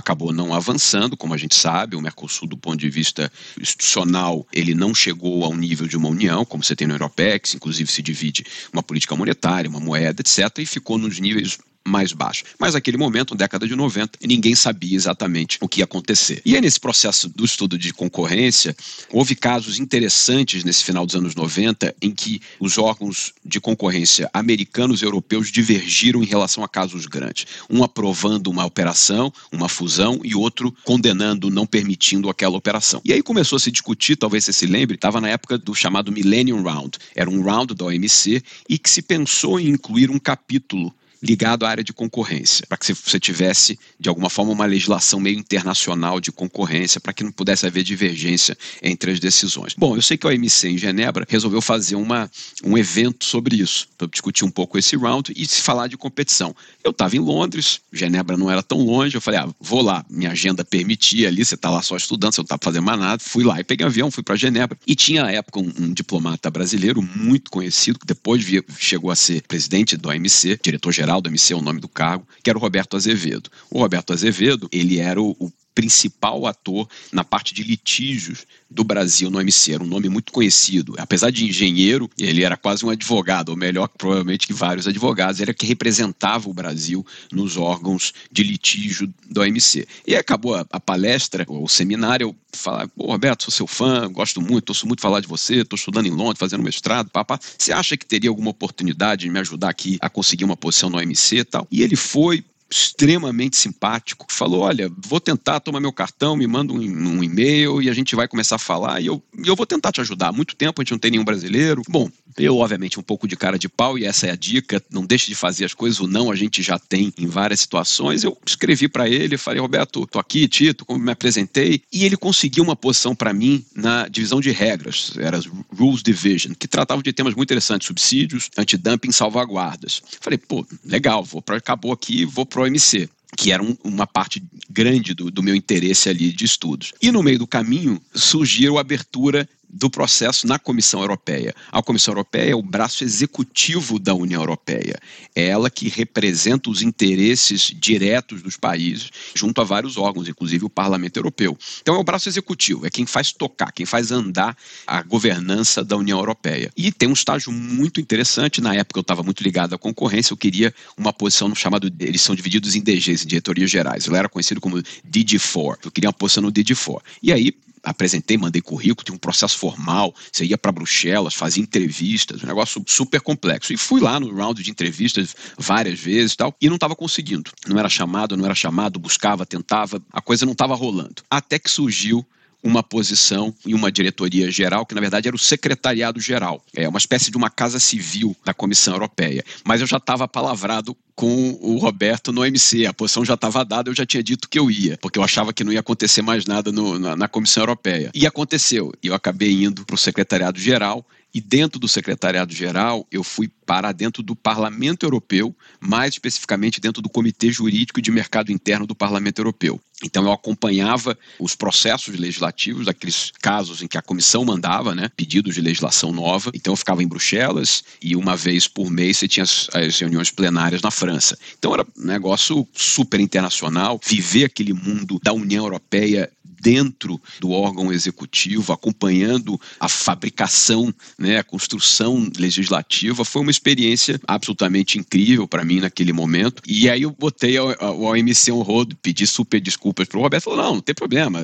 [0.00, 4.74] acabou não avançando, como a gente sabe, o Mercosul do ponto de vista institucional, ele
[4.74, 8.44] não chegou ao nível de uma união, como você tem no Europex, inclusive se divide
[8.72, 12.44] uma política monetária, uma moeda, etc, e ficou nos níveis mais baixo.
[12.58, 16.42] Mas naquele momento, década de 90, ninguém sabia exatamente o que ia acontecer.
[16.44, 18.76] E aí, nesse processo do estudo de concorrência,
[19.10, 25.02] houve casos interessantes nesse final dos anos 90 em que os órgãos de concorrência americanos
[25.02, 27.46] e europeus divergiram em relação a casos grandes.
[27.68, 33.00] Um aprovando uma operação, uma fusão, e outro condenando, não permitindo aquela operação.
[33.04, 36.12] E aí começou a se discutir, talvez você se lembre, estava na época do chamado
[36.12, 36.98] Millennium Round.
[37.14, 41.68] Era um round da OMC e que se pensou em incluir um capítulo ligado à
[41.68, 46.32] área de concorrência, para que você tivesse, de alguma forma, uma legislação meio internacional de
[46.32, 49.74] concorrência, para que não pudesse haver divergência entre as decisões.
[49.76, 52.30] Bom, eu sei que a OMC em Genebra resolveu fazer uma,
[52.64, 56.54] um evento sobre isso, para discutir um pouco esse round e se falar de competição.
[56.82, 60.30] Eu estava em Londres, Genebra não era tão longe, eu falei, ah, vou lá, minha
[60.30, 63.44] agenda permitia ali, você está lá só estudando, você não está fazendo mais nada, fui
[63.44, 64.78] lá e peguei um avião, fui para Genebra.
[64.86, 69.16] E tinha, na época, um, um diplomata brasileiro muito conhecido, que depois via, chegou a
[69.16, 72.62] ser presidente do OMC, diretor-geral do OMC, é o nome do cargo, que era o
[72.62, 73.50] Roberto Azevedo.
[73.70, 79.30] O Roberto Azevedo, ele era o, o principal ator na parte de litígios do Brasil
[79.30, 79.74] no OMC.
[79.74, 80.94] Era um nome muito conhecido.
[80.98, 85.40] Apesar de engenheiro, ele era quase um advogado, ou melhor, provavelmente que vários advogados.
[85.40, 89.86] Ele era que representava o Brasil nos órgãos de litígio do OMC.
[90.06, 94.40] E acabou a, a palestra, o seminário, eu falar, pô, Roberto, sou seu fã, gosto
[94.40, 97.38] muito, ouço muito falar de você, estou estudando em Londres, fazendo mestrado, papá.
[97.58, 100.98] Você acha que teria alguma oportunidade de me ajudar aqui a conseguir uma posição no
[100.98, 101.66] OMC e tal?
[101.70, 106.78] E ele foi, extremamente simpático, falou: Olha, vou tentar tomar meu cartão, me manda um,
[106.78, 110.00] um e-mail e a gente vai começar a falar e eu, eu vou tentar te
[110.00, 110.28] ajudar.
[110.28, 111.82] Há muito tempo a gente não tem nenhum brasileiro.
[111.88, 115.04] Bom, eu, obviamente, um pouco de cara de pau, e essa é a dica: não
[115.04, 118.22] deixe de fazer as coisas, o não a gente já tem em várias situações.
[118.22, 122.62] Eu escrevi para ele, falei: Roberto, tô aqui, Tito, como me apresentei, e ele conseguiu
[122.62, 125.40] uma posição para mim na divisão de regras, era
[125.76, 130.02] Rules Division, que tratava de temas muito interessantes: subsídios, antidumping, salvaguardas.
[130.20, 134.42] Falei: pô, legal, vou para acabou aqui, vou pro OMC que era um, uma parte
[134.68, 136.92] grande do, do, meu interesse ali de estudos.
[137.00, 141.54] E no meio do caminho surgiu a abertura do processo na Comissão Europeia.
[141.70, 144.98] A Comissão Europeia é o braço executivo da União Europeia.
[145.34, 150.70] É ela que representa os interesses diretos dos países junto a vários órgãos, inclusive o
[150.70, 151.56] Parlamento Europeu.
[151.80, 154.56] Então é o braço executivo, é quem faz tocar, quem faz andar
[154.86, 156.70] a governança da União Europeia.
[156.76, 158.60] E tem um estágio muito interessante.
[158.60, 161.90] Na época eu estava muito ligado à concorrência, eu queria uma posição no chamado.
[162.00, 164.06] Eles são divididos em DGs, em diretorias gerais.
[164.06, 165.78] Eu era conhecido como DG4.
[165.84, 167.00] Eu queria uma posição no DG4.
[167.22, 172.42] E aí apresentei, mandei currículo, tinha um processo formal, você ia para Bruxelas, fazia entrevistas,
[172.42, 173.72] um negócio super complexo.
[173.72, 177.50] E fui lá no round de entrevistas várias vezes e tal, e não estava conseguindo.
[177.66, 181.22] Não era chamado, não era chamado, buscava, tentava, a coisa não estava rolando.
[181.30, 182.26] Até que surgiu
[182.62, 186.62] uma posição em uma diretoria geral, que na verdade era o secretariado geral.
[186.74, 189.44] É uma espécie de uma casa civil da Comissão Europeia.
[189.64, 192.86] Mas eu já estava palavrado com o Roberto no OMC.
[192.86, 195.52] A posição já estava dada, eu já tinha dito que eu ia, porque eu achava
[195.52, 198.10] que não ia acontecer mais nada no, na, na Comissão Europeia.
[198.14, 198.92] E aconteceu.
[199.02, 203.92] E eu acabei indo para o secretariado geral e dentro do secretariado-geral, eu fui para
[203.92, 209.38] dentro do Parlamento Europeu, mais especificamente dentro do Comitê Jurídico de Mercado Interno do Parlamento
[209.38, 209.80] Europeu.
[210.02, 215.54] Então eu acompanhava os processos legislativos, aqueles casos em que a comissão mandava, né, pedidos
[215.54, 216.50] de legislação nova.
[216.54, 220.30] Então eu ficava em Bruxelas e uma vez por mês você tinha as, as reuniões
[220.30, 221.38] plenárias na França.
[221.58, 227.92] Então era um negócio super internacional, viver aquele mundo da União Europeia dentro do órgão
[227.92, 235.80] executivo, acompanhando a fabricação, né, a construção legislativa, foi uma experiência absolutamente incrível para mim
[235.80, 236.62] naquele momento.
[236.66, 240.62] E aí eu botei o OMC on rodo, pedi super desculpas para o Roberto, falou,
[240.62, 241.40] não, não tem problema,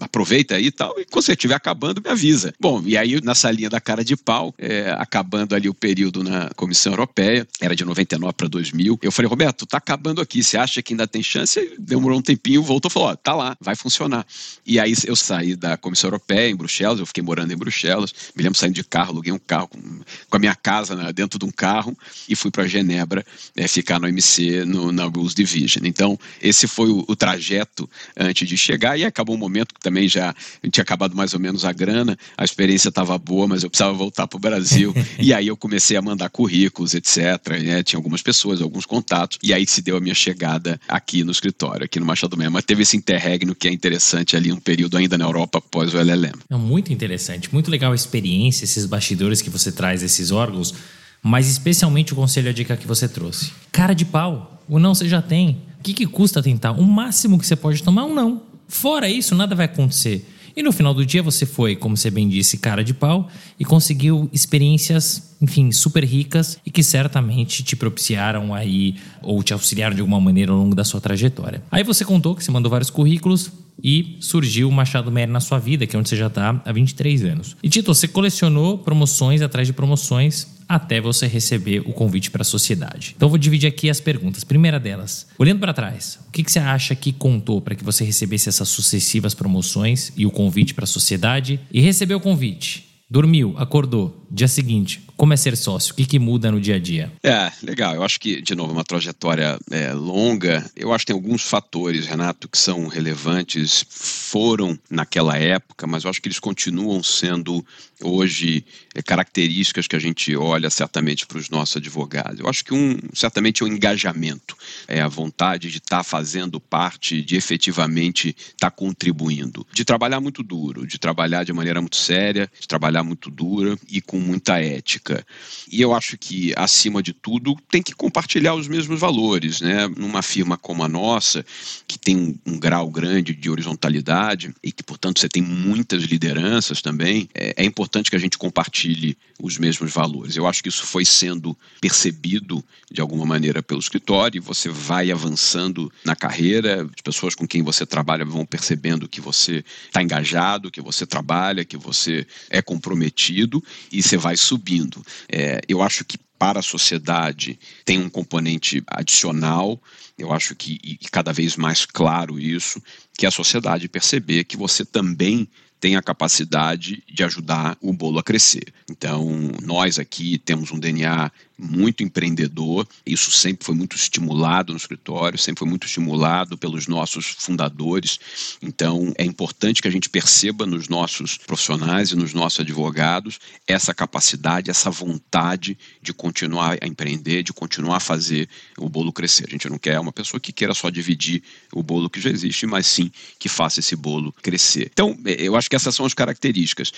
[0.00, 2.52] aproveita aí e tal, e quando você estiver acabando, me avisa.
[2.60, 6.50] Bom, e aí nessa linha da cara de pau, é, acabando ali o período na
[6.56, 10.82] Comissão Europeia, era de 99 para 2000, eu falei, Roberto, tá acabando aqui, você acha
[10.82, 11.74] que ainda tem chance?
[11.78, 14.26] Demorou um tempinho, voltou e falou, ó, tá lá, vai funcionar.
[14.66, 18.42] E aí eu saí da Comissão Europeia em Bruxelas, eu fiquei morando em Bruxelas, me
[18.42, 19.80] lembro saindo de carro, aluguei um carro com,
[20.28, 21.96] com a minha casa né, dentro de um carro
[22.28, 23.24] e fui para Genebra
[23.56, 25.86] é, ficar no MC no, na Rules Division.
[25.86, 30.08] Então, esse foi o, o, trajeto antes de chegar e acabou um momento que também
[30.08, 30.34] já
[30.70, 34.26] tinha acabado mais ou menos a grana, a experiência estava boa, mas eu precisava voltar
[34.26, 34.92] para o Brasil.
[35.18, 37.16] e aí eu comecei a mandar currículos, etc.
[37.62, 41.30] Né, tinha algumas pessoas, alguns contatos, e aí se deu a minha chegada aqui no
[41.30, 42.52] escritório, aqui no Machado Mesmo.
[42.52, 45.98] Mas teve esse interregno que é interessante ali um período ainda na Europa após o
[45.98, 46.34] LLM.
[46.50, 50.74] É muito interessante, muito legal a experiência, esses bastidores que você traz desses órgãos,
[51.22, 53.52] mas especialmente o conselho a dica que você trouxe.
[53.70, 55.62] Cara de pau, o não você já tem.
[55.78, 56.72] O que, que custa tentar?
[56.72, 58.42] O máximo que você pode tomar é um não.
[58.68, 60.26] Fora isso, nada vai acontecer.
[60.56, 63.28] E no final do dia você foi, como você bem disse, cara de pau
[63.60, 69.94] e conseguiu experiências, enfim, super ricas e que certamente te propiciaram aí ou te auxiliaram
[69.94, 71.62] de alguma maneira ao longo da sua trajetória.
[71.70, 75.58] Aí você contou que você mandou vários currículos, e surgiu o Machado Mery na sua
[75.58, 77.56] vida, que é onde você já está há 23 anos.
[77.62, 82.44] E Tito, você colecionou promoções atrás de promoções até você receber o convite para a
[82.44, 83.14] sociedade.
[83.16, 84.44] Então vou dividir aqui as perguntas.
[84.44, 88.04] Primeira delas, olhando para trás, o que, que, você acha que contou para que você
[88.04, 91.60] recebesse essas sucessivas promoções e o convite para a sociedade?
[91.72, 95.92] E recebeu o convite, dormiu, acordou, dia seguinte, como é ser sócio?
[95.92, 97.10] O que, que muda no dia a dia?
[97.22, 97.94] É, legal.
[97.94, 100.68] Eu acho que, de novo, uma trajetória é, longa.
[100.76, 106.10] Eu acho que tem alguns fatores, Renato, que são relevantes, foram naquela época, mas eu
[106.10, 107.64] acho que eles continuam sendo
[108.02, 112.40] hoje é, características que a gente olha certamente para os nossos advogados.
[112.40, 116.60] Eu acho que um, certamente é o engajamento, é a vontade de estar tá fazendo
[116.60, 121.96] parte, de efetivamente estar tá contribuindo, de trabalhar muito duro, de trabalhar de maneira muito
[121.96, 125.24] séria, de trabalhar muito dura e com muita ética.
[125.70, 129.88] E eu acho que, acima de tudo, tem que compartilhar os mesmos valores, né?
[129.88, 131.44] Numa firma como a nossa,
[131.86, 136.80] que tem um, um grau grande de horizontalidade e que, portanto, você tem muitas lideranças
[136.82, 140.36] também, é, é importante que a gente compartilhe os mesmos valores.
[140.36, 145.10] Eu acho que isso foi sendo percebido de alguma maneira pelo escritório e você vai
[145.10, 150.70] avançando na carreira, as pessoas com quem você trabalha vão percebendo que você está engajado,
[150.70, 155.02] que você trabalha, que você é comprometido e você vai subindo.
[155.28, 159.80] É, eu acho que para a sociedade tem um componente adicional,
[160.18, 162.82] eu acho que e cada vez mais claro isso,
[163.16, 168.18] que é a sociedade perceber que você também tem a capacidade de ajudar o bolo
[168.18, 168.72] a crescer.
[168.90, 175.38] Então, nós aqui temos um DNA muito empreendedor, isso sempre foi muito estimulado no escritório,
[175.38, 178.18] sempre foi muito estimulado pelos nossos fundadores.
[178.60, 183.94] Então, é importante que a gente perceba nos nossos profissionais e nos nossos advogados essa
[183.94, 189.46] capacidade, essa vontade de continuar a empreender, de continuar a fazer o bolo crescer.
[189.48, 191.42] A gente não quer uma pessoa que queira só dividir
[191.72, 194.90] o bolo que já existe, mas sim que faça esse bolo crescer.
[194.92, 196.92] Então, eu acho que essas são as características.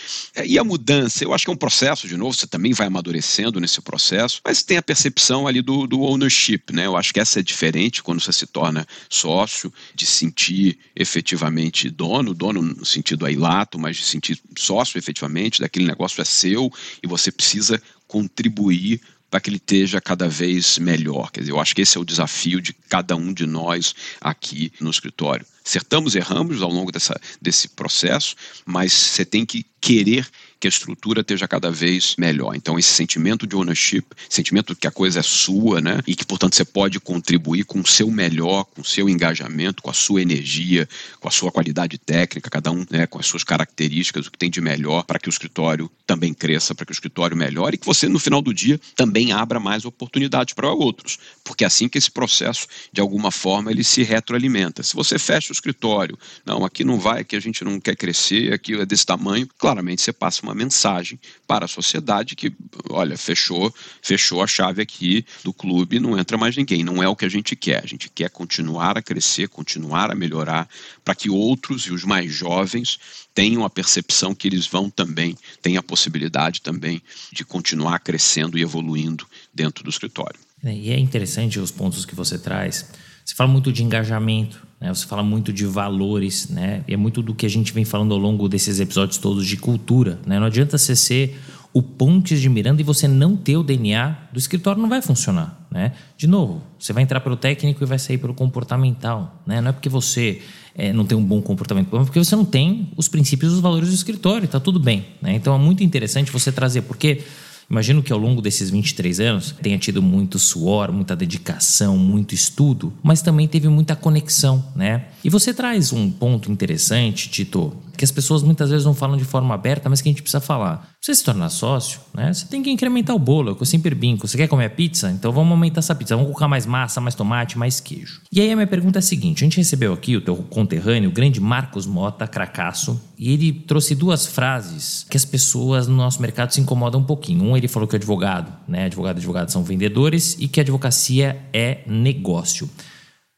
[0.45, 3.61] E a mudança, eu acho que é um processo, de novo, você também vai amadurecendo
[3.61, 6.87] nesse processo mas tem a percepção ali do, do ownership, né?
[6.87, 12.33] Eu acho que essa é diferente quando você se torna sócio, de sentir efetivamente dono,
[12.33, 17.07] dono no sentido aí lato, mas de sentir sócio efetivamente, daquele negócio é seu e
[17.07, 21.31] você precisa contribuir para que ele esteja cada vez melhor.
[21.31, 24.73] Quer dizer, eu acho que esse é o desafio de cada um de nós aqui
[24.81, 25.45] no escritório.
[25.63, 28.35] Acertamos, erramos ao longo dessa, desse processo,
[28.65, 30.27] mas você tem que querer
[30.61, 32.55] que a estrutura esteja cada vez melhor.
[32.55, 36.01] Então, esse sentimento de ownership, sentimento que a coisa é sua, né?
[36.07, 39.91] E que, portanto, você pode contribuir com o seu melhor, com o seu engajamento, com
[39.91, 40.89] a sua energia,
[41.21, 44.51] com a sua qualidade técnica, cada um né, com as suas características, o que tem
[44.51, 47.87] de melhor para que o escritório também cresça, para que o escritório melhore e que
[47.87, 51.19] você, no final do dia, também abra mais oportunidades para outros.
[51.49, 54.83] Porque é assim que esse processo, de alguma forma, ele se retroalimenta.
[54.83, 58.53] Se você fecha o escritório, não, aqui não vai, aqui a gente não quer crescer,
[58.53, 62.53] aqui é desse tamanho, claramente você passa uma mensagem para a sociedade que,
[62.91, 66.85] olha, fechou, fechou a chave aqui do clube, não entra mais ninguém.
[66.85, 67.83] Não é o que a gente quer.
[67.83, 70.69] A gente quer continuar a crescer, continuar a melhorar,
[71.03, 72.99] para que outros e os mais jovens
[73.33, 78.61] tenham a percepção que eles vão também, têm a possibilidade também de continuar crescendo e
[78.61, 80.48] evoluindo dentro do escritório.
[80.65, 82.91] E é interessante os pontos que você traz.
[83.25, 84.93] Você fala muito de engajamento, né?
[84.93, 86.83] Você fala muito de valores, né?
[86.89, 89.57] E é muito do que a gente vem falando ao longo desses episódios todos de
[89.57, 90.39] cultura, né?
[90.39, 91.39] Não adianta você ser
[91.73, 95.67] o Pontes de Miranda e você não ter o DNA do escritório não vai funcionar,
[95.71, 95.93] né?
[96.17, 99.61] De novo, você vai entrar pelo técnico e vai sair pelo comportamental, né?
[99.61, 100.41] Não é porque você
[100.75, 103.61] é, não tem um bom comportamento, é porque você não tem os princípios e os
[103.61, 105.35] valores do escritório, está tudo bem, né?
[105.35, 107.23] Então é muito interessante você trazer, porque
[107.71, 112.93] Imagino que ao longo desses 23 anos tenha tido muito suor, muita dedicação, muito estudo,
[113.03, 115.09] mas também teve muita conexão, né?
[115.23, 119.25] E você traz um ponto interessante, Tito, que as pessoas muitas vezes não falam de
[119.25, 120.89] forma aberta, mas que a gente precisa falar.
[121.01, 122.33] Você se tornar sócio, né?
[122.33, 124.27] Você tem que incrementar o bolo, é que eu sempre brinco.
[124.27, 125.11] Você quer comer pizza?
[125.11, 126.15] Então vamos aumentar essa pizza.
[126.15, 128.21] Vamos colocar mais massa, mais tomate, mais queijo.
[128.31, 131.11] E aí a minha pergunta é a seguinte: a gente recebeu aqui o teu conterrâneo,
[131.11, 136.23] o grande Marcos Mota, cracaço, e ele trouxe duas frases que as pessoas no nosso
[136.23, 137.43] mercado se incomodam um pouquinho.
[137.43, 138.85] Um, ele falou que o advogado, né?
[138.85, 142.71] Advogado e advogado são vendedores e que a advocacia é negócio.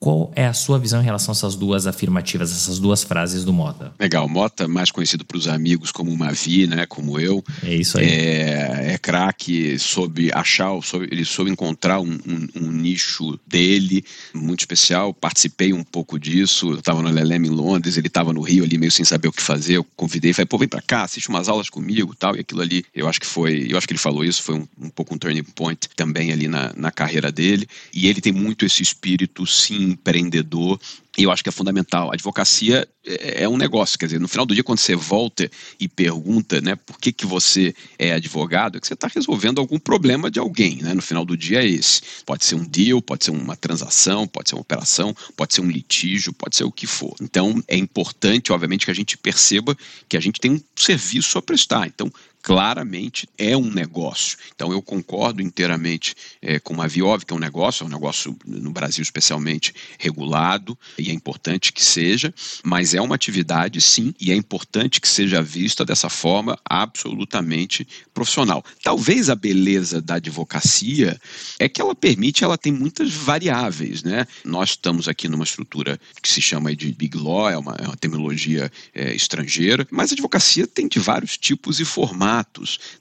[0.03, 3.53] Qual é a sua visão em relação a essas duas afirmativas, essas duas frases do
[3.53, 3.93] Mota?
[4.01, 7.45] Legal, Mota, mais conhecido para os amigos como Mavi, né, como eu.
[7.63, 8.07] É isso aí.
[8.07, 14.61] É, é craque, soube achar, soube, ele soube encontrar um, um, um, nicho dele muito
[14.61, 15.13] especial.
[15.13, 16.71] Participei um pouco disso.
[16.71, 19.33] Eu estava no LLM em Londres, ele estava no Rio ali meio sem saber o
[19.33, 19.77] que fazer.
[19.77, 22.35] Eu convidei, falei, pô, vem para cá, assiste umas aulas comigo, tal.
[22.35, 24.67] E aquilo ali, eu acho que foi, eu acho que ele falou isso, foi um,
[24.81, 27.69] um pouco um turning point também ali na, na carreira dele.
[27.93, 30.79] E ele tem muito esse espírito, sim empreendedor
[31.19, 32.11] e eu acho que é fundamental.
[32.11, 35.51] A advocacia é, é um negócio, quer dizer, no final do dia, quando você volta
[35.79, 39.79] e pergunta né, por que, que você é advogado, é que você está resolvendo algum
[39.79, 40.77] problema de alguém.
[40.77, 40.95] Né?
[40.95, 42.01] No final do dia é esse.
[42.25, 45.71] Pode ser um deal, pode ser uma transação, pode ser uma operação, pode ser um
[45.71, 47.15] litígio, pode ser o que for.
[47.21, 49.77] Então, é importante, obviamente, que a gente perceba
[50.09, 51.87] que a gente tem um serviço a prestar.
[51.87, 52.11] Então,
[52.43, 54.39] claramente é um negócio.
[54.55, 58.37] Então eu concordo inteiramente é, com a Viov, que é um negócio, é um negócio
[58.45, 62.33] no Brasil especialmente regulado, e é importante que seja,
[62.65, 68.65] mas é uma atividade sim, e é importante que seja vista dessa forma absolutamente profissional.
[68.83, 71.21] Talvez a beleza da advocacia
[71.59, 74.27] é que ela permite, ela tem muitas variáveis, né?
[74.45, 77.97] Nós estamos aqui numa estrutura que se chama de Big Law, é uma, é uma
[77.97, 82.30] terminologia é, estrangeira, mas a advocacia tem de vários tipos e formatos,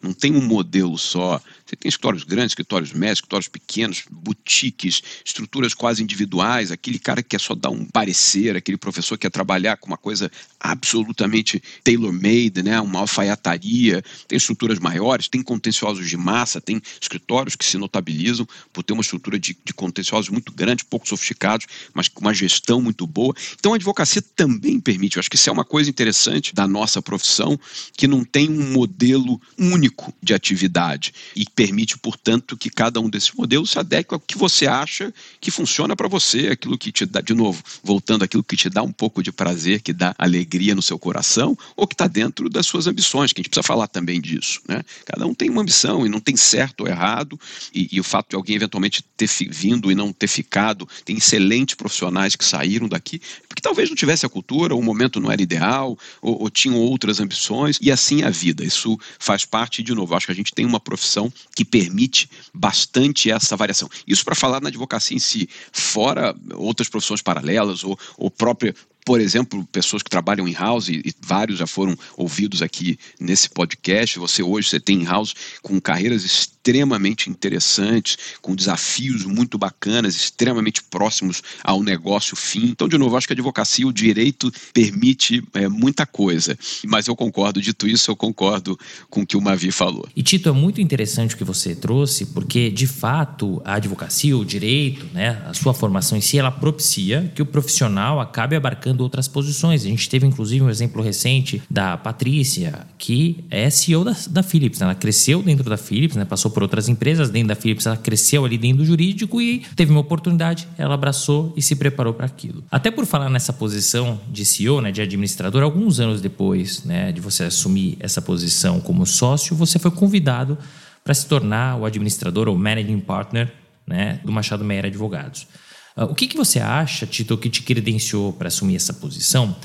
[0.02, 1.40] não tem um modelo só.
[1.70, 7.30] Você tem escritórios grandes, escritórios médios, escritórios pequenos, boutiques, estruturas quase individuais, aquele cara que
[7.30, 12.64] quer só dar um parecer, aquele professor que quer trabalhar com uma coisa absolutamente tailor-made,
[12.64, 12.82] né?
[12.82, 18.82] uma alfaiataria, tem estruturas maiores, tem contenciosos de massa, tem escritórios que se notabilizam por
[18.82, 23.06] ter uma estrutura de, de contenciosos muito grande, pouco sofisticados, mas com uma gestão muito
[23.06, 23.36] boa.
[23.60, 27.00] Então a advocacia também permite, eu acho que isso é uma coisa interessante da nossa
[27.00, 27.60] profissão,
[27.96, 33.34] que não tem um modelo único de atividade e permite, portanto, que cada um desses
[33.34, 37.20] modelos se adeque ao que você acha que funciona para você, aquilo que te dá,
[37.20, 40.82] de novo, voltando aquilo que te dá um pouco de prazer, que dá alegria no
[40.82, 44.22] seu coração, ou que está dentro das suas ambições, que a gente precisa falar também
[44.22, 44.62] disso.
[44.70, 44.82] Né?
[45.04, 47.38] Cada um tem uma ambição e não tem certo ou errado,
[47.74, 51.76] e, e o fato de alguém eventualmente ter vindo e não ter ficado, tem excelentes
[51.76, 56.00] profissionais que saíram daqui, porque talvez não tivesse a cultura, o momento não era ideal,
[56.22, 58.64] ou, ou tinham outras ambições, e assim é a vida.
[58.64, 63.30] Isso faz parte, de novo, acho que a gente tem uma profissão que permite bastante
[63.30, 63.90] essa variação.
[64.08, 68.74] Isso para falar na advocacia em si, fora outras profissões paralelas ou, ou própria
[69.10, 74.20] por exemplo, pessoas que trabalham em house, e vários já foram ouvidos aqui nesse podcast.
[74.20, 80.84] Você hoje você tem em house com carreiras extremamente interessantes, com desafios muito bacanas, extremamente
[80.84, 82.66] próximos ao negócio fim.
[82.66, 86.56] Então, de novo, acho que a advocacia, o direito permite é, muita coisa.
[86.86, 88.78] Mas eu concordo, dito isso, eu concordo
[89.10, 90.08] com o que o Mavi falou.
[90.16, 94.46] E Tito, é muito interessante o que você trouxe, porque de fato a advocacia, o
[94.46, 99.28] direito, né, a sua formação em si, ela propicia que o profissional acabe abarcando outras
[99.28, 99.86] posições.
[99.86, 104.82] A gente teve inclusive um exemplo recente da Patrícia, que é CEO da, da Philips.
[104.82, 106.26] Ela cresceu dentro da Philips, né?
[106.26, 109.92] passou por outras empresas dentro da Philips, ela cresceu ali dentro do jurídico e teve
[109.92, 112.64] uma oportunidade, ela abraçou e se preparou para aquilo.
[112.72, 117.22] Até por falar nessa posição de CEO, né, de administrador, alguns anos depois né, de
[117.22, 120.58] você assumir essa posição como sócio, você foi convidado
[121.04, 123.52] para se tornar o administrador ou managing partner
[123.88, 125.48] né, do Machado Meyer Advogados.
[125.96, 129.56] Ah, o que, que você acha, Tito, que te credenciou para assumir essa posição?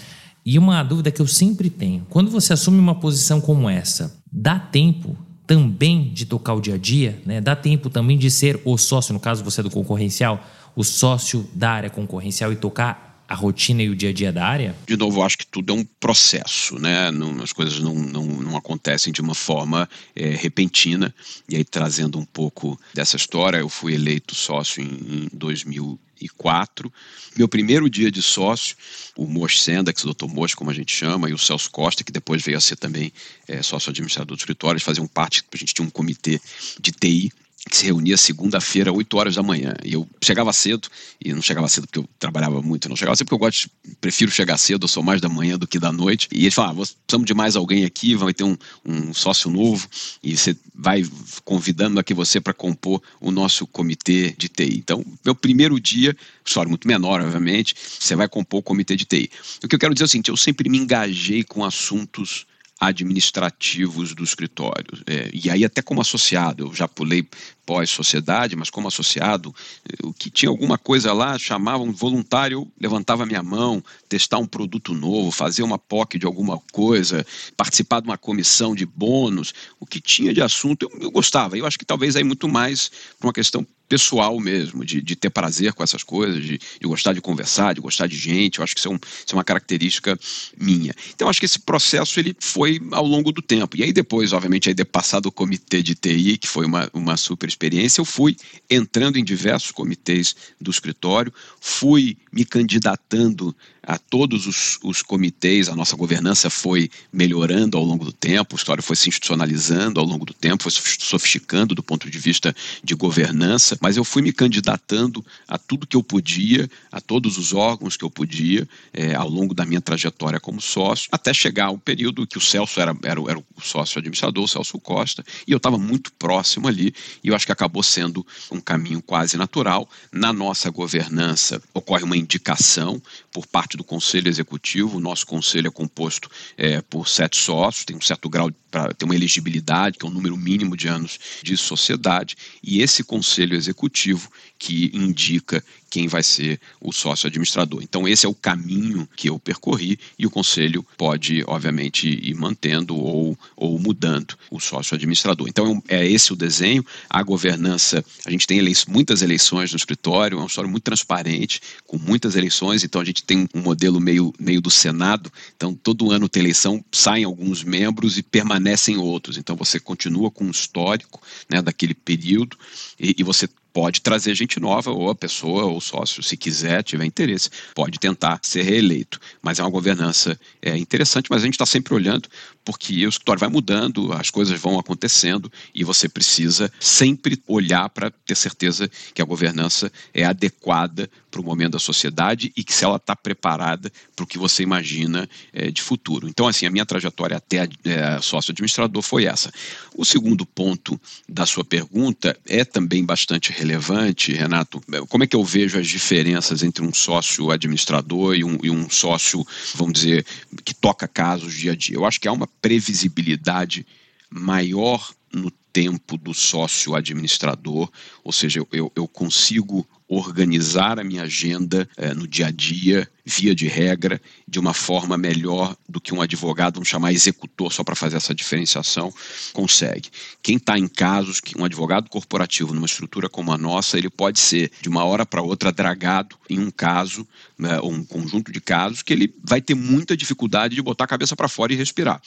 [0.44, 4.58] E uma dúvida que eu sempre tenho: quando você assume uma posição como essa, dá
[4.58, 7.20] tempo também de tocar o dia a dia?
[7.24, 7.40] Né?
[7.40, 10.44] Dá tempo também de ser o sócio, no caso você é do concorrencial,
[10.76, 14.46] o sócio da área concorrencial e tocar a rotina e o dia a dia da
[14.46, 14.74] área?
[14.86, 17.10] De novo, acho que tudo é um processo, né?
[17.10, 21.14] Não, as coisas não, não, não, acontecem de uma forma é, repentina.
[21.48, 26.92] E aí, trazendo um pouco dessa história, eu fui eleito sócio em, em 2000 2004.
[27.36, 28.76] Meu primeiro dia de sócio,
[29.16, 30.26] o Mosh Sendax, o Dr.
[30.26, 33.12] Mosh, como a gente chama, e o Celso Costa, que depois veio a ser também
[33.48, 36.40] é, sócio administrador do escritório, faziam parte, a gente tinha um comitê
[36.80, 37.32] de TI
[37.68, 39.74] que se reunia segunda-feira, 8 horas da manhã.
[39.82, 40.88] E eu chegava cedo,
[41.22, 44.30] e não chegava cedo porque eu trabalhava muito, não chegava cedo porque eu gosto, prefiro
[44.30, 46.28] chegar cedo, eu sou mais da manhã do que da noite.
[46.30, 49.88] E ele falava, ah, precisamos de mais alguém aqui, vai ter um, um sócio novo,
[50.22, 51.02] e você vai
[51.44, 54.76] convidando aqui você para compor o nosso comitê de TI.
[54.76, 59.30] Então, meu primeiro dia, história muito menor, obviamente, você vai compor o comitê de TI.
[59.62, 62.46] O que eu quero dizer é o seguinte, eu sempre me engajei com assuntos
[62.80, 65.02] administrativos do escritório.
[65.06, 67.26] É, e aí, até como associado, eu já pulei
[67.66, 69.54] pós-sociedade, mas como associado,
[70.02, 74.94] o que tinha alguma coisa lá, chamava um voluntário, levantava minha mão, testar um produto
[74.94, 80.00] novo, fazer uma POC de alguma coisa, participar de uma comissão de bônus, o que
[80.00, 81.56] tinha de assunto eu, eu gostava.
[81.56, 85.30] Eu acho que talvez aí muito mais por uma questão pessoal mesmo, de, de ter
[85.30, 88.58] prazer com essas coisas, de, de, gostar de conversar, de gostar de gente.
[88.58, 90.18] Eu acho que isso é, um, isso é uma característica
[90.58, 90.94] minha.
[91.14, 93.76] Então, acho que esse processo ele foi ao longo do tempo.
[93.76, 97.16] E aí depois, obviamente, aí de passado o comitê de TI, que foi uma, uma
[97.16, 98.36] super experiência, eu fui
[98.68, 103.56] entrando em diversos comitês do escritório, fui me candidatando
[103.86, 108.56] a todos os, os, comitês, a nossa governança foi melhorando ao longo do tempo, o
[108.56, 112.94] escritório foi se institucionalizando ao longo do tempo, foi sofisticando do ponto de vista de
[112.94, 117.96] governança, mas eu fui me candidatando a tudo que eu podia, a todos os órgãos
[117.96, 122.26] que eu podia, é, ao longo da minha trajetória como sócio, até chegar ao período
[122.26, 125.76] que o Celso era, era, era o sócio administrador, o Celso Costa, e eu estava
[125.76, 129.88] muito próximo ali, e eu acho que acabou sendo um caminho quase natural.
[130.10, 133.00] Na nossa governança ocorre uma indicação
[133.32, 134.96] por parte parte do conselho executivo.
[134.96, 139.04] O nosso conselho é composto é, por sete sócios, tem um certo grau para ter
[139.04, 144.28] uma elegibilidade, que é um número mínimo de anos de sociedade, e esse conselho executivo
[144.58, 145.62] que indica
[145.94, 147.80] quem vai ser o sócio administrador.
[147.80, 152.96] Então, esse é o caminho que eu percorri e o conselho pode, obviamente, ir mantendo
[152.96, 155.46] ou, ou mudando o sócio administrador.
[155.48, 156.84] Então, é esse o desenho.
[157.08, 161.96] A governança, a gente tem muitas eleições no escritório, é uma história muito transparente, com
[161.96, 162.82] muitas eleições.
[162.82, 165.30] Então, a gente tem um modelo meio, meio do Senado.
[165.54, 168.63] Então, todo ano tem eleição, saem alguns membros e permanecem
[168.96, 169.36] outros.
[169.36, 172.56] Então, você continua com um histórico né, daquele período
[172.98, 176.84] e, e você pode trazer gente nova, ou a pessoa, ou o sócio, se quiser,
[176.84, 179.20] tiver interesse, pode tentar ser reeleito.
[179.42, 182.28] Mas é uma governança é, interessante, mas a gente está sempre olhando,
[182.64, 188.10] porque o escritório vai mudando, as coisas vão acontecendo, e você precisa sempre olhar para
[188.10, 192.84] ter certeza que a governança é adequada para o momento da sociedade e que se
[192.84, 196.28] ela está preparada para o que você imagina é, de futuro.
[196.28, 199.52] Então, assim, a minha trajetória até é, sócio administrador foi essa.
[199.96, 200.98] O segundo ponto
[201.28, 204.80] da sua pergunta é também bastante relevante, Renato.
[205.08, 208.88] Como é que eu vejo as diferenças entre um sócio administrador e um, e um
[208.88, 209.44] sócio,
[209.74, 210.24] vamos dizer,
[210.64, 211.96] que toca casos dia a dia?
[211.96, 213.86] Eu acho que há uma previsibilidade
[214.30, 217.90] maior no tempo do sócio administrador,
[218.22, 223.54] ou seja, eu, eu consigo organizar a minha agenda é, no dia a dia, via
[223.54, 227.96] de regra, de uma forma melhor do que um advogado, vamos chamar executor, só para
[227.96, 229.12] fazer essa diferenciação,
[229.52, 230.10] consegue.
[230.42, 234.38] Quem está em casos que um advogado corporativo, numa estrutura como a nossa, ele pode
[234.38, 237.26] ser, de uma hora para outra, dragado em um caso,
[237.58, 241.08] né, ou um conjunto de casos, que ele vai ter muita dificuldade de botar a
[241.08, 242.20] cabeça para fora e respirar.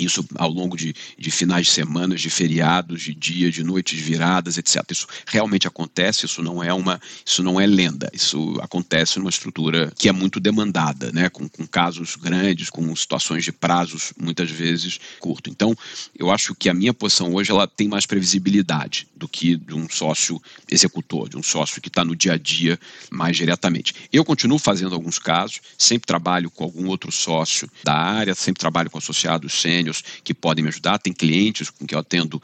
[0.00, 4.56] Isso ao longo de, de finais de semanas, de feriados, de dias, de noites viradas,
[4.56, 4.82] etc.
[4.90, 9.92] Isso realmente acontece, isso não é uma, isso não é lenda, isso acontece numa estrutura
[9.98, 11.28] que é muito demandada, né?
[11.28, 15.52] com, com casos grandes, com situações de prazos muitas vezes curtos.
[15.52, 15.76] Então,
[16.18, 19.88] eu acho que a minha posição hoje ela tem mais previsibilidade do que de um
[19.88, 20.40] sócio
[20.70, 22.78] executor, de um sócio que está no dia a dia
[23.10, 23.94] mais diretamente.
[24.12, 28.90] Eu continuo fazendo alguns casos, sempre trabalho com algum outro sócio da área, sempre trabalho
[28.90, 29.81] com associados sênior,
[30.22, 32.40] que podem me ajudar, tem clientes com que eu atendo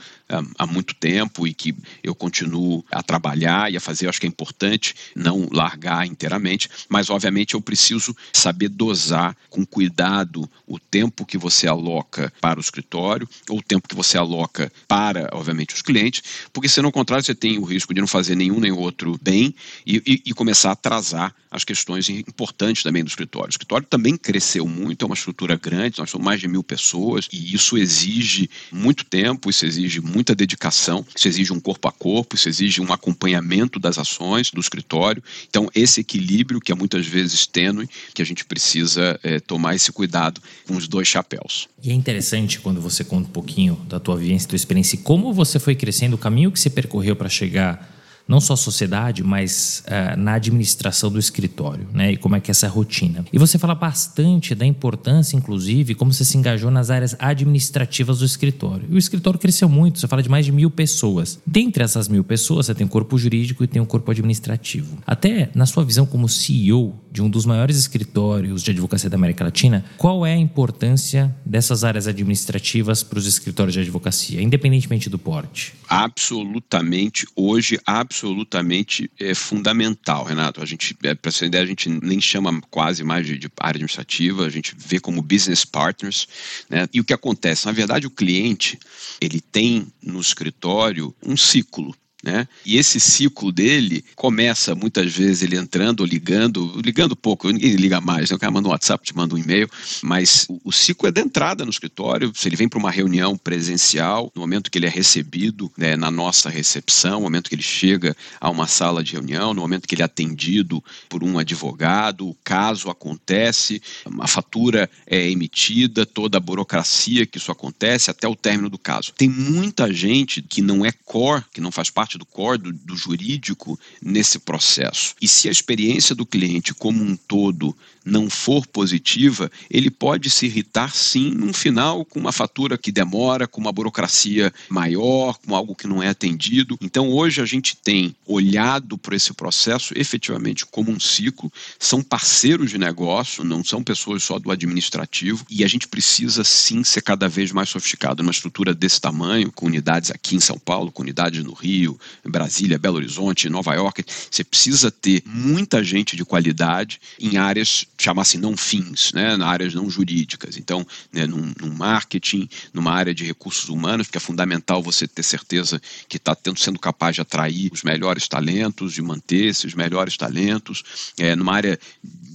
[0.59, 4.27] há muito tempo e que eu continuo a trabalhar e a fazer, eu acho que
[4.27, 11.25] é importante não largar inteiramente, mas obviamente eu preciso saber dosar com cuidado o tempo
[11.25, 15.83] que você aloca para o escritório ou o tempo que você aloca para, obviamente, os
[15.83, 16.23] clientes,
[16.53, 19.55] porque se não contrário você tem o risco de não fazer nenhum nem outro bem
[19.87, 23.49] e, e, e começar a atrasar as questões importantes também do escritório.
[23.49, 27.29] O escritório também cresceu muito, é uma estrutura grande, nós somos mais de mil pessoas,
[27.33, 32.35] e isso exige muito tempo, isso exige muita dedicação, isso exige um corpo a corpo,
[32.35, 35.23] isso exige um acompanhamento das ações do escritório.
[35.49, 39.93] Então, esse equilíbrio, que é muitas vezes tênue, que a gente precisa é, tomar esse
[39.93, 41.69] cuidado com os dois chapéus.
[41.81, 44.99] E é interessante quando você conta um pouquinho da tua vivência, da tua experiência, e
[44.99, 47.98] como você foi crescendo, o caminho que você percorreu para chegar
[48.29, 52.13] não só a sociedade, mas uh, na administração do escritório, né?
[52.13, 53.25] E como é que é essa rotina.
[53.33, 58.27] E você fala bastante da importância, inclusive, como você se engajou nas áreas administrativas do
[58.27, 58.87] escritório.
[58.91, 61.41] E o escritório cresceu muito, você fala de mais de mil pessoas.
[61.47, 64.99] Dentre essas mil pessoas, você tem o corpo jurídico e tem o corpo administrativo.
[65.07, 69.45] Até na sua visão como CEO de um dos maiores escritórios de advocacia da América
[69.45, 75.19] Latina, qual é a importância dessas áreas administrativas para os escritórios de advocacia, independentemente do
[75.19, 75.73] porte?
[75.89, 80.61] Absolutamente, hoje, absolutamente absolutamente é, fundamental, Renato.
[80.61, 83.77] A gente, é, para essa ideia, a gente nem chama quase mais de, de, área
[83.77, 86.27] administrativa, a gente vê como business partners.
[86.69, 86.89] Né?
[86.93, 87.67] E o que acontece?
[87.67, 88.79] Na verdade, o cliente
[89.21, 92.49] ele tem no escritório um ciclo né?
[92.67, 98.31] E esse ciclo dele começa muitas vezes ele entrando ligando, ligando pouco, ninguém liga mais,
[98.31, 98.37] né?
[98.37, 99.69] o cara manda um WhatsApp, te manda um e-mail,
[100.03, 103.37] mas o, o ciclo é da entrada no escritório, se ele vem para uma reunião
[103.37, 107.63] presencial, no momento que ele é recebido né, na nossa recepção, no momento que ele
[107.63, 112.29] chega a uma sala de reunião, no momento que ele é atendido por um advogado,
[112.29, 113.81] o caso acontece,
[114.19, 119.13] a fatura é emitida, toda a burocracia que isso acontece até o término do caso.
[119.13, 122.73] Tem muita gente que não é core, que não faz parte parte do core, do,
[122.73, 125.15] do jurídico, nesse processo.
[125.21, 127.77] E se a experiência do cliente como um todo
[128.09, 133.47] não for positiva, ele pode se irritar sim no final com uma fatura que demora,
[133.47, 136.79] com uma burocracia maior, com algo que não é atendido.
[136.81, 142.71] Então hoje a gente tem olhado para esse processo efetivamente como um ciclo, são parceiros
[142.71, 147.29] de negócio, não são pessoas só do administrativo, e a gente precisa sim ser cada
[147.29, 151.45] vez mais sofisticado numa estrutura desse tamanho, com unidades aqui em São Paulo, com unidades
[151.45, 154.05] no Rio, Brasília, Belo Horizonte, Nova York.
[154.31, 159.75] Você precisa ter muita gente de qualidade em áreas, chamasse não fins, né, em áreas
[159.75, 160.57] não jurídicas.
[160.57, 165.81] Então, né, num marketing, numa área de recursos humanos, porque é fundamental você ter certeza
[166.09, 171.13] que está sendo capaz de atrair os melhores talentos, de manter esses melhores talentos.
[171.19, 171.79] É, numa área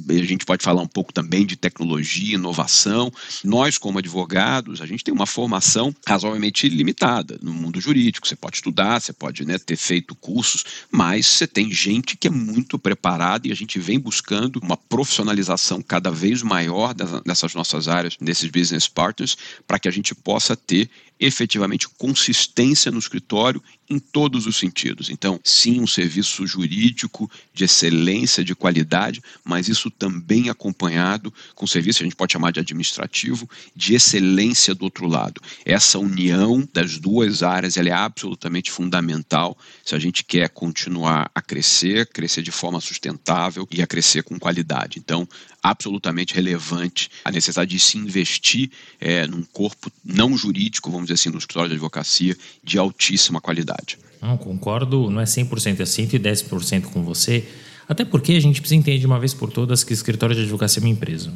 [0.10, 3.12] a gente pode falar um pouco também de tecnologia, inovação.
[3.44, 8.28] Nós, como advogados, a gente tem uma formação razoavelmente limitada no mundo jurídico.
[8.28, 12.32] Você pode estudar, você pode né, ter feito cursos, mas você tem gente que é
[12.32, 18.18] muito preparada e a gente vem buscando uma profissionalização cada vez maior dessas nossas áreas,
[18.20, 19.38] desses business partners,
[19.68, 20.90] para que a gente possa ter
[21.26, 25.10] efetivamente consistência no escritório em todos os sentidos.
[25.10, 32.00] Então, sim, um serviço jurídico de excelência, de qualidade, mas isso também acompanhado com serviço
[32.00, 35.42] que a gente pode chamar de administrativo, de excelência do outro lado.
[35.66, 42.08] Essa união das duas áreas é absolutamente fundamental se a gente quer continuar a crescer,
[42.08, 45.00] crescer de forma sustentável e a crescer com qualidade.
[45.00, 45.28] Então,
[45.64, 51.30] absolutamente relevante a necessidade de se investir é, num corpo não jurídico, vamos dizer assim,
[51.30, 53.98] no escritório de advocacia, de altíssima qualidade.
[54.22, 57.48] Não, concordo, não é 100%, é 110% com você,
[57.88, 60.82] até porque a gente precisa entender de uma vez por todas que escritório de advocacia
[60.82, 61.32] é uma empresa.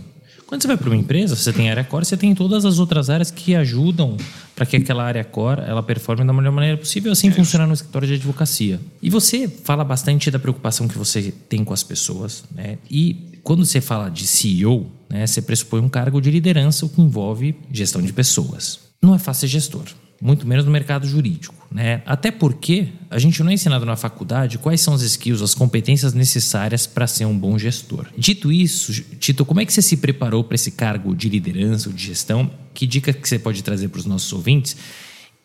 [0.47, 3.09] Quando você vai para uma empresa, você tem área core, você tem todas as outras
[3.09, 4.15] áreas que ajudam
[4.55, 7.73] para que aquela área core ela performe da melhor maneira possível, assim é funcionar no
[7.73, 8.79] escritório de advocacia.
[9.01, 12.77] E você fala bastante da preocupação que você tem com as pessoas, né?
[12.89, 17.01] E quando você fala de CEO, né, você pressupõe um cargo de liderança, o que
[17.01, 18.77] envolve gestão de pessoas.
[19.01, 19.85] Não é fácil ser gestor,
[20.21, 21.55] muito menos no mercado jurídico.
[21.71, 22.01] Né?
[22.05, 26.13] Até porque a gente não é ensinado na faculdade quais são as skills, as competências
[26.13, 28.07] necessárias para ser um bom gestor.
[28.17, 31.95] Dito isso, Tito, como é que você se preparou para esse cargo de liderança ou
[31.95, 32.51] de gestão?
[32.73, 34.75] Que dica que você pode trazer para os nossos ouvintes?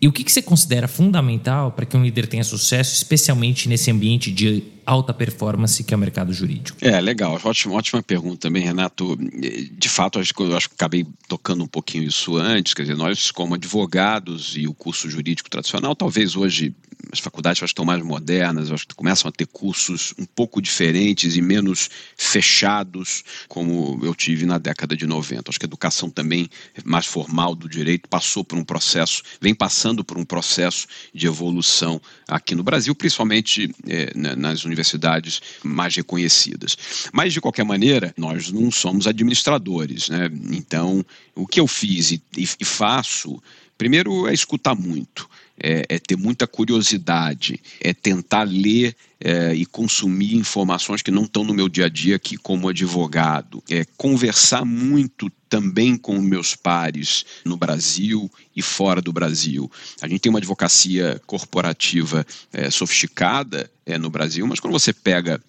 [0.03, 3.89] E o que, que você considera fundamental para que um líder tenha sucesso, especialmente nesse
[3.89, 6.77] ambiente de alta performance que é o mercado jurídico?
[6.81, 7.41] É, legal.
[7.45, 9.17] Ótima, ótima pergunta também, Renato.
[9.17, 12.75] De fato, acho que eu acho que acabei tocando um pouquinho isso antes.
[12.75, 16.75] Quer dizer, nós, como advogados e o curso jurídico tradicional, talvez hoje
[17.11, 20.61] as faculdades acho que estão mais modernas, acho que começam a ter cursos um pouco
[20.61, 25.51] diferentes e menos fechados, como eu tive na década de 90.
[25.51, 26.49] Acho que a educação também
[26.85, 32.01] mais formal do direito passou por um processo, vem passando por um processo de evolução
[32.29, 36.77] aqui no Brasil, principalmente é, nas universidades mais reconhecidas.
[37.13, 40.31] Mas, de qualquer maneira, nós não somos administradores, né?
[40.51, 43.43] Então, o que eu fiz e, e faço,
[43.77, 45.29] primeiro é escutar muito
[45.59, 51.45] é, é ter muita curiosidade, é tentar ler é, e consumir informações que não estão
[51.45, 57.25] no meu dia a dia aqui como advogado, é conversar muito também com meus pares
[57.45, 59.71] no Brasil e fora do Brasil.
[60.01, 65.41] A gente tem uma advocacia corporativa é, sofisticada é, no Brasil, mas quando você pega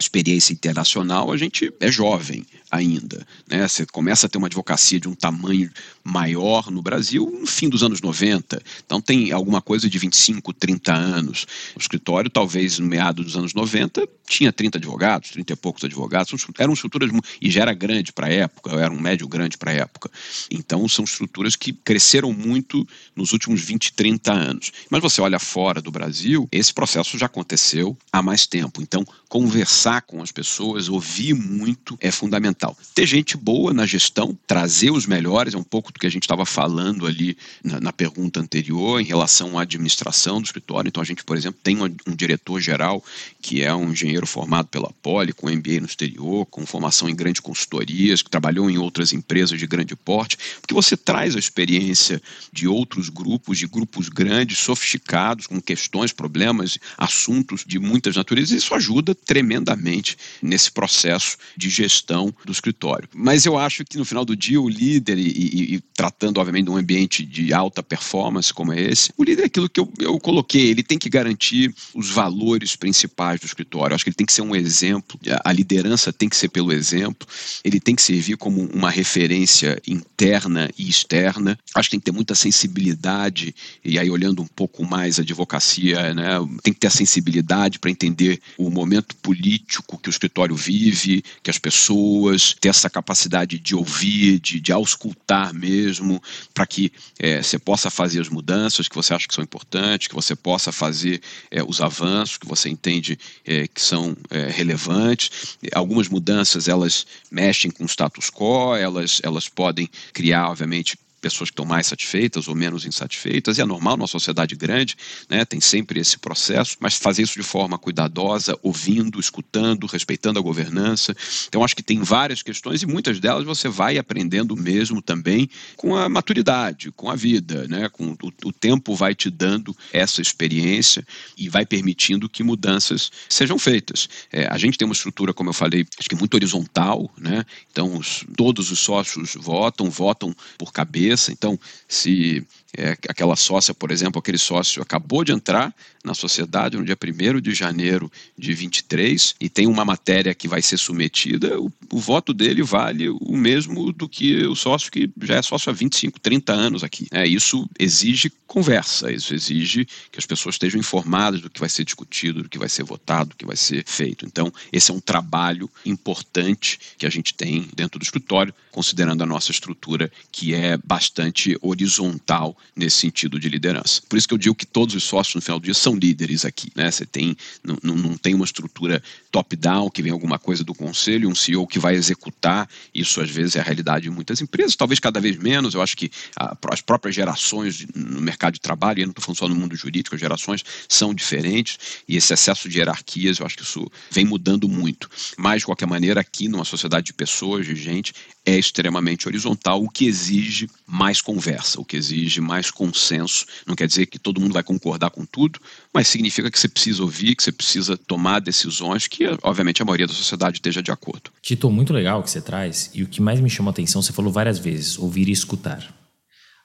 [0.00, 3.26] experiência internacional, a gente é jovem ainda.
[3.46, 3.68] Né?
[3.68, 5.70] Você começa a ter uma advocacia de um tamanho
[6.02, 8.60] maior no Brasil no fim dos anos 90.
[8.84, 11.46] Então tem alguma coisa de 25, 30 anos.
[11.76, 16.32] O escritório, talvez no meado dos anos 90, tinha 30 advogados, 30 e poucos advogados.
[16.58, 17.10] Eram estruturas,
[17.40, 20.10] e já era grande para a época, era um médio grande para a época.
[20.50, 24.72] Então são estruturas que cresceram muito nos últimos 20, 30 anos.
[24.88, 28.80] Mas você olha fora do Brasil, esse processo já aconteceu há mais tempo.
[28.80, 32.61] Então, conversar com as pessoas, ouvir muito é fundamental
[32.94, 36.22] Ter gente boa na gestão, trazer os melhores, é um pouco do que a gente
[36.22, 40.88] estava falando ali na, na, pergunta anterior em relação à administração do escritório.
[40.88, 43.02] Então, a gente, por exemplo, tem um, um diretor-geral
[43.40, 47.40] que é um engenheiro formado pela Poli, com MBA no exterior, com formação em grandes
[47.40, 52.68] consultorias, que trabalhou em outras empresas de grande porte, porque você traz a experiência de
[52.68, 58.74] outros grupos, de grupos grandes, sofisticados, com questões, problemas, assuntos de muitas naturezas, e isso
[58.74, 63.08] ajuda tremendamente nesse processo de gestão do do escritório.
[63.14, 66.66] Mas eu acho que no final do dia o líder, e, e, e tratando obviamente
[66.66, 69.90] de um ambiente de alta performance como é esse, o líder é aquilo que eu,
[69.98, 73.92] eu coloquei, ele tem que garantir os valores principais do escritório.
[73.92, 76.72] Eu acho que ele tem que ser um exemplo, a liderança tem que ser pelo
[76.72, 77.26] exemplo,
[77.64, 81.58] ele tem que servir como uma referência interna e externa.
[81.74, 86.12] Acho que tem que ter muita sensibilidade, e aí olhando um pouco mais a advocacia,
[86.14, 91.22] né, tem que ter a sensibilidade para entender o momento político que o escritório vive,
[91.42, 96.22] que as pessoas pessoas, ter essa capacidade de ouvir, de, de auscultar mesmo,
[96.54, 100.14] para que é, você possa fazer as mudanças que você acha que são importantes, que
[100.14, 101.20] você possa fazer
[101.50, 105.58] é, os avanços que você entende é, que são é, relevantes.
[105.74, 111.54] Algumas mudanças elas mexem com o status quo, elas, elas podem criar, obviamente, pessoas que
[111.54, 114.96] estão mais satisfeitas ou menos insatisfeitas, e é normal numa sociedade grande,
[115.30, 120.42] né, tem sempre esse processo, mas fazer isso de forma cuidadosa, ouvindo, escutando, respeitando a
[120.42, 121.14] governança.
[121.46, 125.96] Então, acho que tem várias questões e muitas delas você vai aprendendo mesmo também com
[125.96, 131.06] a maturidade, com a vida, né, com o, o tempo vai te dando essa experiência
[131.38, 134.08] e vai permitindo que mudanças sejam feitas.
[134.32, 137.44] É, a gente tem uma estrutura, como eu falei, acho que muito horizontal, né?
[137.70, 141.11] Então, os, todos os sócios votam, votam por cabeça.
[141.32, 141.58] Então,
[141.88, 142.46] se
[142.76, 147.40] é, aquela sócia, por exemplo, aquele sócio acabou de entrar na sociedade no dia 1
[147.40, 152.32] de janeiro de 23 e tem uma matéria que vai ser submetida, o, o, voto
[152.32, 156.52] dele vale o mesmo do que o sócio que já é sócio há 25, 30
[156.52, 157.06] anos aqui.
[157.10, 161.84] É, isso exige conversa, isso exige que as pessoas estejam informadas do que vai ser
[161.84, 164.26] discutido, do que vai ser votado, do que vai ser feito.
[164.26, 169.26] Então, esse é um trabalho importante que a gente tem dentro do escritório, considerando a
[169.26, 174.02] nossa estrutura que é bastante horizontal nesse sentido de liderança.
[174.08, 176.44] Por isso que eu digo que todos os sócios no final do dia são líderes
[176.44, 176.70] aqui.
[176.74, 176.90] Né?
[176.90, 181.34] Você tem, não, não tem uma estrutura top-down que vem alguma coisa do conselho, um
[181.34, 182.68] CEO que vai executar.
[182.94, 185.74] Isso às vezes é a realidade de muitas empresas, talvez cada vez menos.
[185.74, 189.38] Eu acho que a, as próprias gerações no mercado de trabalho, e não estou falando
[189.38, 193.56] só no mundo jurídico, as gerações são diferentes e esse excesso de hierarquias, eu acho
[193.56, 195.10] que isso vem mudando muito.
[195.36, 198.12] Mas, de qualquer maneira, aqui numa sociedade de pessoas, de gente,
[198.44, 203.46] é extremamente horizontal, o que exige mais conversa, o que exige mais consenso.
[203.66, 205.60] Não quer dizer que todo mundo vai concordar com tudo,
[205.92, 210.06] mas significa que você precisa ouvir, que você precisa tomar decisões que, obviamente, a maioria
[210.06, 211.30] da sociedade esteja de acordo.
[211.40, 214.02] Tito, muito legal o que você traz, e o que mais me chamou a atenção,
[214.02, 215.94] você falou várias vezes, ouvir e escutar.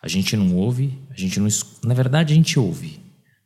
[0.02, 1.48] A gente não ouve, a gente não
[1.84, 3.00] na verdade a gente ouve,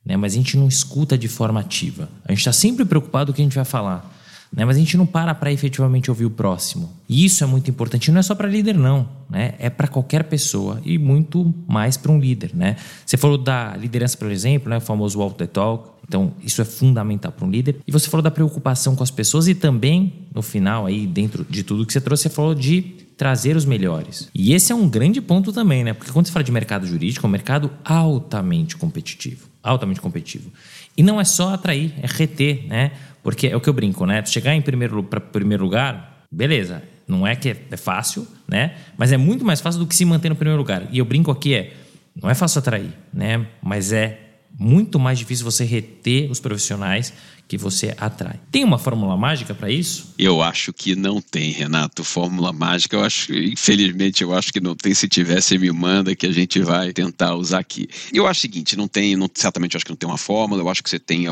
[0.06, 0.18] né?
[0.18, 2.10] mas a gente não escuta de forma ativa.
[2.26, 4.21] A gente está sempre preocupado com o que a gente vai falar
[4.52, 4.66] né?
[4.66, 6.92] Mas a gente não para para efetivamente ouvir o próximo.
[7.08, 8.12] E isso é muito importante.
[8.12, 9.08] Não é só para líder, não.
[9.30, 9.54] Né?
[9.58, 12.52] É para qualquer pessoa e muito mais para um líder.
[12.54, 12.76] Né?
[13.06, 14.78] Você falou da liderança, por exemplo, né?
[14.78, 15.90] o famoso walk the talk.
[16.06, 17.78] Então, isso é fundamental para um líder.
[17.88, 21.64] E você falou da preocupação com as pessoas e também, no final, aí dentro de
[21.64, 22.82] tudo que você trouxe, você falou de
[23.16, 24.28] trazer os melhores.
[24.36, 25.94] E esse é um grande ponto também, né?
[25.94, 29.48] Porque quando você fala de mercado jurídico, é um mercado altamente competitivo.
[29.64, 30.52] Altamente competitivo.
[30.98, 32.92] E não é só atrair, é reter, né?
[33.24, 34.24] Porque é o que eu brinco, né?
[34.26, 36.84] Chegar em primeiro primeiro lugar, beleza.
[37.08, 38.76] Não é que é, é fácil, né?
[38.98, 40.88] Mas é muito mais fácil do que se manter no primeiro lugar.
[40.92, 41.74] E eu brinco aqui é,
[42.20, 43.46] não é fácil atrair, né?
[43.62, 47.14] Mas é muito mais difícil você reter os profissionais
[47.48, 48.40] que você atrai.
[48.50, 50.14] Tem uma fórmula mágica para isso?
[50.18, 52.02] Eu acho que não tem, Renato.
[52.02, 54.94] Fórmula mágica, eu acho, infelizmente, eu acho que não tem.
[54.94, 57.90] Se tivesse, me manda que a gente vai tentar usar aqui.
[58.14, 60.62] Eu acho o seguinte, não tem, não, certamente eu acho que não tem uma fórmula.
[60.62, 61.28] Eu acho que você tem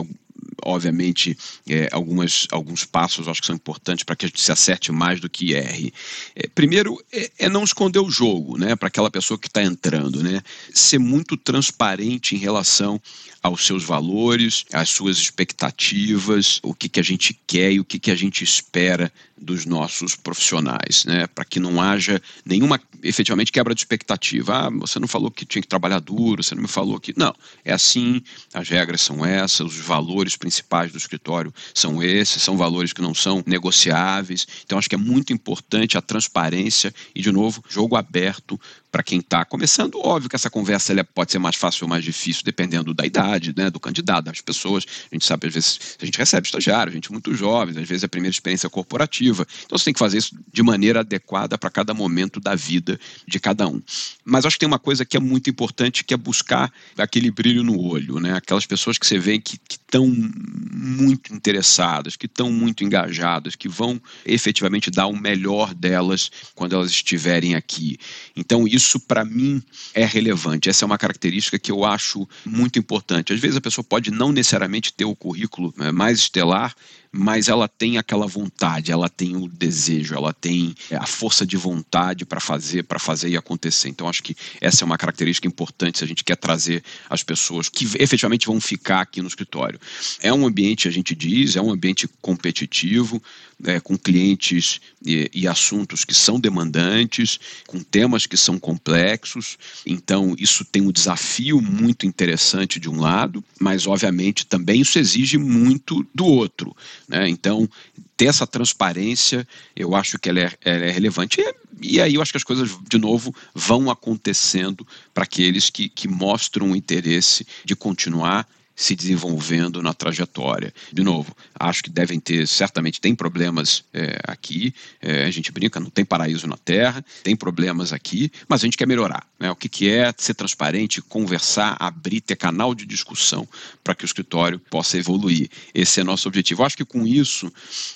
[0.70, 4.91] obviamente, é, algumas, alguns passos acho que são importantes para que a gente se acerte
[4.91, 5.93] mais do que erre.
[6.36, 10.24] É, primeiro, é, é, não esconder o jogo, né, para aquela pessoa que está entrando,
[10.24, 10.41] né,
[10.74, 13.01] ser muito transparente em relação
[13.41, 17.99] aos seus valores, às suas expectativas, o que, que a gente quer e o que,
[17.99, 19.11] que a gente espera
[19.41, 21.27] dos nossos profissionais, né?
[21.27, 24.67] para que não haja nenhuma efetivamente quebra de expectativa.
[24.67, 27.13] Ah, você não falou que tinha que trabalhar duro, você não me falou que.
[27.17, 27.33] Não,
[27.63, 28.21] é assim,
[28.53, 33.13] as regras são essas, os valores principais do escritório são esses, são valores que não
[33.13, 34.47] são negociáveis.
[34.65, 38.59] Então, acho que é muito importante a transparência e, de novo, jogo aberto
[38.91, 42.03] para quem está começando, óbvio que essa conversa ela pode ser mais fácil ou mais
[42.03, 44.85] difícil, dependendo da idade, né, do candidato, das pessoas.
[45.11, 48.05] A gente sabe, às vezes, a gente recebe estagiário, gente muito jovem, às vezes é
[48.05, 49.45] a primeira experiência corporativa.
[49.65, 53.39] Então você tem que fazer isso de maneira adequada para cada momento da vida de
[53.39, 53.81] cada um.
[54.25, 57.63] Mas acho que tem uma coisa que é muito importante, que é buscar aquele brilho
[57.63, 58.33] no olho, né?
[58.33, 64.01] Aquelas pessoas que você vê que estão muito interessadas, que estão muito engajadas, que vão
[64.25, 67.97] efetivamente dar o melhor delas quando elas estiverem aqui.
[68.35, 69.61] Então, isso isso para mim
[69.93, 70.69] é relevante.
[70.69, 73.34] Essa é uma característica que eu acho muito importante.
[73.34, 76.73] Às vezes a pessoa pode não necessariamente ter o currículo né, mais estelar,
[77.12, 81.57] mas ela tem aquela vontade, ela tem o desejo, ela tem é, a força de
[81.57, 83.89] vontade para fazer, para fazer e acontecer.
[83.89, 87.68] Então acho que essa é uma característica importante se a gente quer trazer as pessoas
[87.68, 89.80] que efetivamente vão ficar aqui no escritório.
[90.22, 93.22] É um ambiente, a gente diz, é um ambiente competitivo,
[93.66, 99.57] é, com clientes e, e assuntos que são demandantes, com temas que são complexos.
[99.86, 105.38] Então isso tem um desafio muito interessante de um lado, mas obviamente também isso exige
[105.38, 106.76] muito do outro.
[107.10, 107.28] Né?
[107.28, 107.68] Então,
[108.16, 109.45] ter essa transparência,
[109.76, 111.41] eu acho que ela é, ela é relevante.
[111.41, 115.89] E, e, aí eu acho que as coisas, de novo, vão acontecendo para aqueles que,
[115.89, 118.47] que mostram o interesse de continuar
[118.80, 120.73] se desenvolvendo na trajetória.
[120.93, 125.82] De novo, acho que devem ter, certamente tem problemas é, aqui, é, a gente brinca,
[125.82, 129.27] não tem paraíso na Terra, tem problemas aqui, mas a gente quer melhorar.
[129.38, 129.51] Né?
[129.51, 133.45] O que, que é ser transparente, conversar, abrir, ter canal de discussão
[133.84, 135.49] para que o escritório possa evoluir.
[135.73, 136.63] Esse é nosso objetivo.
[136.63, 137.51] Acho que com isso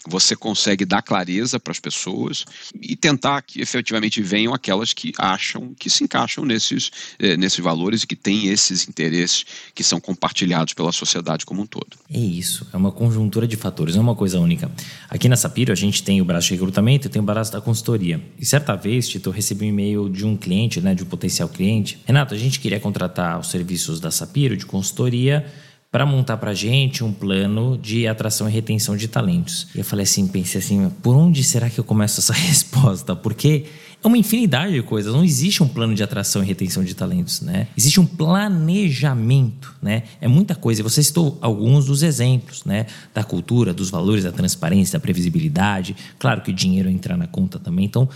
[0.06, 2.44] você consegue dar clareza para as pessoas
[2.82, 8.04] e tentar que efetivamente venham aquelas que acham que se encaixam nesses, eh, nesses valores
[8.04, 11.98] e que têm esses interesses que são compartilhados pela sociedade como um todo.
[12.12, 14.72] É isso, é uma conjuntura de fatores, não é uma coisa única.
[15.10, 17.62] Aqui na Sapiro a gente tem o braço de recrutamento e tem o braço da
[17.62, 18.22] consultoria.
[18.40, 21.50] E certa vez, Tito, eu recebi um e-mail de um cliente, né, de um potencial
[21.50, 22.00] cliente.
[22.06, 25.46] Renato, a gente queria contratar os serviços da Sapiro de consultoria
[25.94, 29.68] para montar para gente um plano de atração e retenção de talentos.
[29.76, 33.16] E eu falei assim, pensei assim, por onde será que eu começo essa resposta?
[33.16, 33.68] Porque
[34.04, 35.14] é uma infinidade de coisas.
[35.14, 37.68] Não existe um plano de atração e retenção de talentos, né?
[37.78, 40.04] Existe um planejamento, né?
[40.20, 40.82] É muita coisa.
[40.82, 42.86] E você citou alguns dos exemplos, né?
[43.14, 45.96] Da cultura, dos valores, da transparência, da previsibilidade.
[46.20, 47.86] Claro que o dinheiro entra na conta também.
[47.86, 48.10] Então,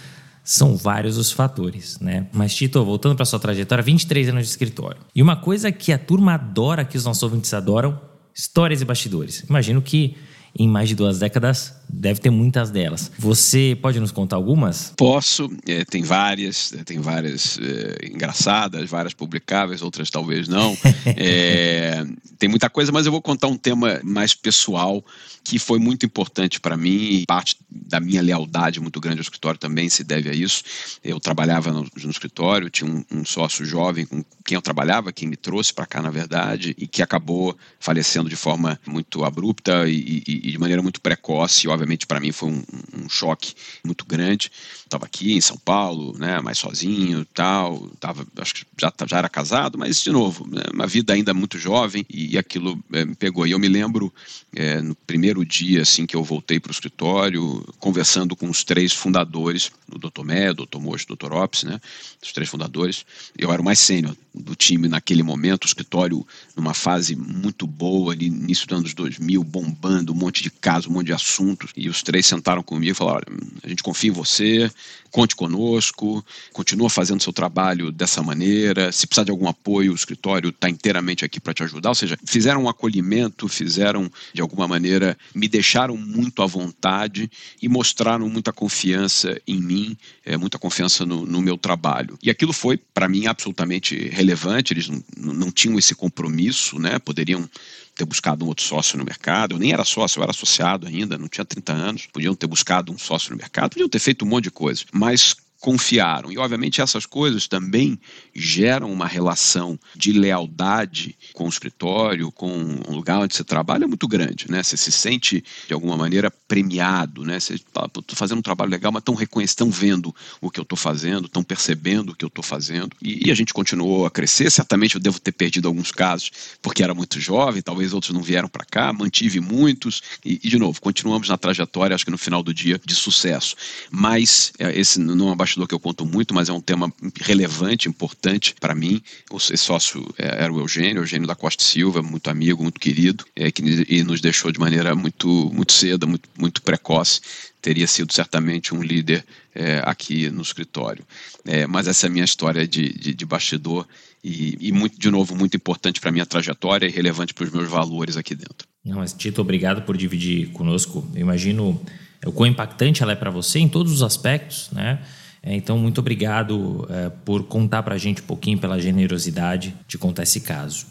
[0.44, 2.28] são vários os fatores, né?
[2.34, 5.00] Mas, Tito, voltando para sua trajetória, 23 anos de escritório.
[5.16, 8.00] E uma coisa que a turma adora, que os nossos ouvintes adoram,
[8.36, 9.44] histórias e bastidores.
[9.50, 10.16] Imagino que
[10.58, 13.12] em mais de duas décadas, deve ter muitas delas.
[13.18, 14.94] Você pode nos contar algumas?
[14.98, 20.78] Posso, é, tem várias, é, tem várias é, engraçadas, várias publicáveis, outras talvez não.
[21.20, 22.06] É,
[22.38, 25.04] tem muita coisa, mas eu vou contar um tema mais pessoal
[25.48, 29.58] que foi muito importante para mim e parte da minha lealdade muito grande ao escritório
[29.58, 30.62] também se deve a isso.
[31.02, 35.28] Eu trabalhava no, no escritório, tinha um, um, sócio jovem com quem eu trabalhava, quem
[35.28, 40.22] me trouxe para cá, na verdade, e que acabou falecendo de forma muito abrupta e,
[40.28, 41.66] e, e de maneira muito precoce.
[41.78, 42.64] Obviamente, para mim foi um,
[43.04, 43.54] um, choque
[43.84, 44.52] muito grande.
[44.84, 47.88] Estava aqui em São Paulo, né, mais sozinho tal.
[48.00, 51.60] Tava, acho que já, já era casado, mas, de novo, né, uma vida ainda muito
[51.60, 53.46] jovem e, aquilo é, me pegou.
[53.46, 54.14] E eu me lembro,
[54.56, 58.92] é, no primeiro dia assim que eu voltei para o escritório, conversando com os três
[58.94, 60.24] fundadores, o Dr.
[60.24, 60.80] Mé, o Dr.
[60.80, 61.34] Mocho, o Dr.
[61.34, 61.80] Ops, né,
[62.22, 63.06] os três fundadores.
[63.38, 66.26] Eu era o mais sênior do time naquele momento, o escritório
[66.58, 70.94] numa fase muito boa, ali, início dos anos 2000, bombando, um monte de casos, um
[70.94, 71.72] monte de assuntos.
[71.78, 73.28] E os três sentaram comigo e falaram:
[73.64, 74.72] a gente confia em você,
[75.12, 78.92] conte conosco, continua fazendo seu trabalho dessa maneira.
[78.92, 81.90] Se precisar de algum apoio, o escritório está inteiramente aqui para te ajudar.
[81.90, 87.30] Ou seja, fizeram um acolhimento, fizeram, de alguma maneira, me deixaram muito à vontade
[87.62, 92.18] e mostraram muita confiança em mim, é, muita confiança no, no meu trabalho.
[92.22, 94.74] E aquilo foi, para mim, absolutamente relevante.
[94.74, 96.47] Eles não, não tinham esse compromisso,
[96.80, 97.00] né?
[97.00, 97.50] poderiam
[97.96, 99.56] ter buscado um outro sócio no mercado.
[99.56, 102.08] Eu nem era sócio, eu era associado ainda, não tinha 30 anos.
[102.08, 104.84] Podiam ter buscado um sócio no mercado, podiam ter feito um monte de coisa.
[104.92, 106.32] Mas confiaram.
[106.32, 108.00] E, obviamente, essas coisas também
[108.34, 114.08] geram uma relação de lealdade com o escritório, com o lugar onde você trabalha, muito
[114.08, 114.50] grande.
[114.50, 114.62] Né?
[114.62, 117.24] Você se sente, de alguma maneira, premiado.
[117.24, 117.40] Né?
[117.40, 121.26] Você estou fazendo um trabalho legal, mas estão reconhecendo, vendo o que eu estou fazendo,
[121.26, 122.96] estão percebendo o que eu estou fazendo.
[123.02, 124.52] E, e, a gente continuou a crescer.
[124.52, 126.32] Certamente eu devo ter perdido alguns casos,
[126.62, 130.02] porque era muito jovem, talvez outros não vieram para cá, mantive muitos.
[130.24, 133.56] E, e, de novo, continuamos na trajetória, acho que no final do dia, de sucesso.
[133.90, 136.92] Mas é, esse não é bastidor que eu conto muito, mas é um tema
[137.22, 139.02] relevante, importante para mim.
[139.32, 143.50] O sócio é, era o Eugênio, Eugênio da Costa Silva, muito amigo, muito querido, é,
[143.50, 147.22] que e nos deixou de maneira muito, muito cedo, muito, muito precoce.
[147.62, 149.26] Teria sido certamente um líder
[149.56, 151.06] é, aqui no escritório.
[151.46, 153.88] É, mas essa é a minha história de, de, de bastidor
[154.24, 157.52] e, e, muito, de novo, muito importante para a minha trajetória e relevante para os
[157.52, 158.68] meus valores aqui dentro.
[158.84, 161.08] Não, mas Tito, obrigado por dividir conosco.
[161.14, 161.82] Eu imagino
[162.26, 165.00] o quão impactante ela é para você em todos os aspectos, né?
[165.42, 169.98] É, então, muito obrigado é, por contar para a gente um pouquinho, pela generosidade de
[169.98, 170.86] contar esse caso.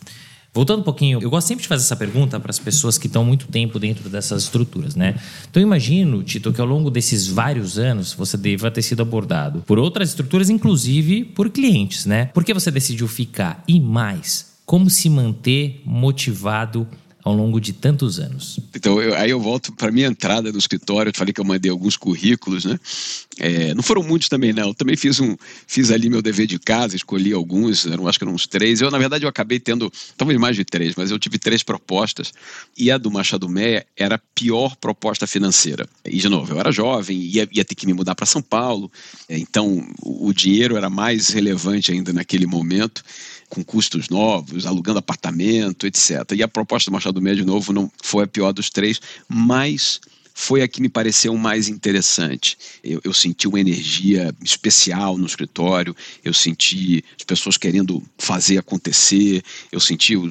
[0.57, 3.23] Voltando um pouquinho, eu gosto sempre de fazer essa pergunta para as pessoas que estão
[3.23, 5.15] muito tempo dentro dessas estruturas, né?
[5.51, 9.79] Então, imagino, Tito, que ao longo desses vários anos você deva ter sido abordado por
[9.79, 12.31] outras estruturas, inclusive por clientes, né?
[12.33, 13.63] Por que você decidiu ficar?
[13.69, 16.89] E mais, como se manter motivado
[17.27, 18.61] ao longo de tantos anos?
[18.73, 21.11] Então, eu, aí eu volto para minha entrada no escritório.
[21.11, 22.79] Eu falei que eu mandei alguns currículos, né?
[23.37, 24.69] É, não foram muitos também, não.
[24.69, 28.25] Eu também fiz um, fiz ali meu dever de casa, escolhi alguns, eram acho que
[28.25, 28.81] eram uns três.
[28.81, 32.33] Eu, na verdade, eu acabei tendo, talvez mais de três, mas eu tive três propostas.
[32.79, 35.89] E a do Machado Meia era a pior proposta financeira.
[36.05, 38.89] E, de novo, eu era jovem, ia, ia ter que me mudar para São Paulo.
[39.29, 43.03] É, então, o, o dinheiro era mais relevante ainda naquele momento
[43.49, 46.33] com custos novos, alugando apartamento, etc.
[46.35, 50.01] E a proposta do Machado Meia, de novo, não foi a pior dos três, mas
[50.39, 52.59] foi a que me pareceu mais interessante.
[52.85, 59.43] Eu, eu, senti uma energia especial no escritório, eu senti as pessoas querendo fazer acontecer,
[59.73, 60.31] eu senti o,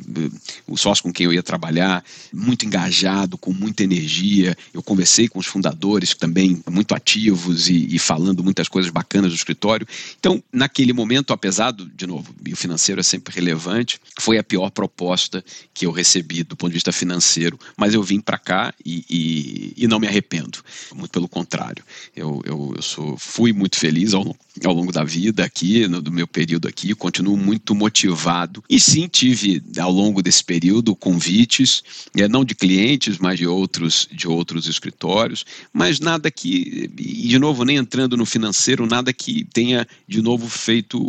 [0.68, 4.56] o sócio com quem eu ia trabalhar muito engajado, com muita energia.
[4.72, 9.36] Eu conversei com os fundadores também muito ativos e, e falando muitas coisas bacanas do
[9.36, 9.88] escritório.
[10.20, 14.70] Então, naquele momento, apesar do, de novo, o financeiro é sempre relevante, foi a pior
[14.70, 15.44] proposta
[15.74, 19.74] que eu recebi do ponto de vista financeiro, mas eu vim para cá e, e,
[19.84, 20.60] e, não me arrependo,
[20.94, 21.84] muito pelo contrário.
[22.16, 26.12] Eu, eu, eu sou, fui muito feliz ao, ao longo da vida aqui, no do
[26.12, 28.64] meu período aqui, continuo muito motivado.
[28.70, 31.84] E sim tive ao longo desse período convites,
[32.16, 37.40] é, não de clientes, mas de outros, de outros escritórios, mas nada que, e de
[37.40, 41.00] novo, nem entrando no financeiro, nada que tenha de novo feito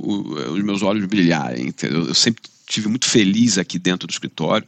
[0.52, 1.72] os meus olhos brilharem.
[1.82, 4.66] Eu sempre tive muito feliz aqui dentro do escritório,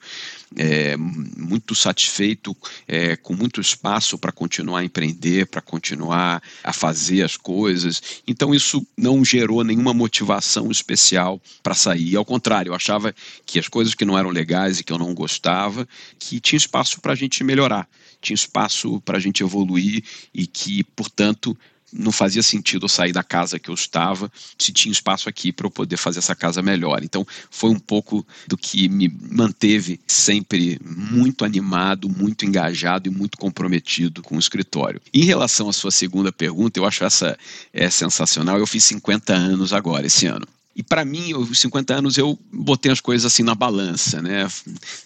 [0.57, 7.23] é, muito satisfeito, é, com muito espaço para continuar a empreender, para continuar a fazer
[7.23, 8.23] as coisas.
[8.27, 12.17] Então isso não gerou nenhuma motivação especial para sair.
[12.17, 15.15] Ao contrário, eu achava que as coisas que não eram legais e que eu não
[15.15, 15.87] gostava,
[16.19, 17.89] que tinha espaço para a gente melhorar,
[18.21, 20.03] tinha espaço para a gente evoluir
[20.35, 21.57] e que, portanto,
[21.93, 25.67] não fazia sentido eu sair da casa que eu estava se tinha espaço aqui para
[25.67, 27.03] eu poder fazer essa casa melhor.
[27.03, 33.39] Então, foi um pouco do que me manteve sempre muito animado, muito engajado e muito
[33.39, 35.01] comprometido com o escritório.
[35.13, 37.39] Em relação à sua segunda pergunta, eu acho essa
[37.73, 38.59] é sensacional.
[38.59, 40.47] Eu fiz 50 anos agora, esse ano.
[40.79, 44.49] E para mim, os 50 anos, eu botei as coisas assim na balança, né?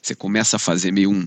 [0.02, 1.26] Você começa a fazer meio um,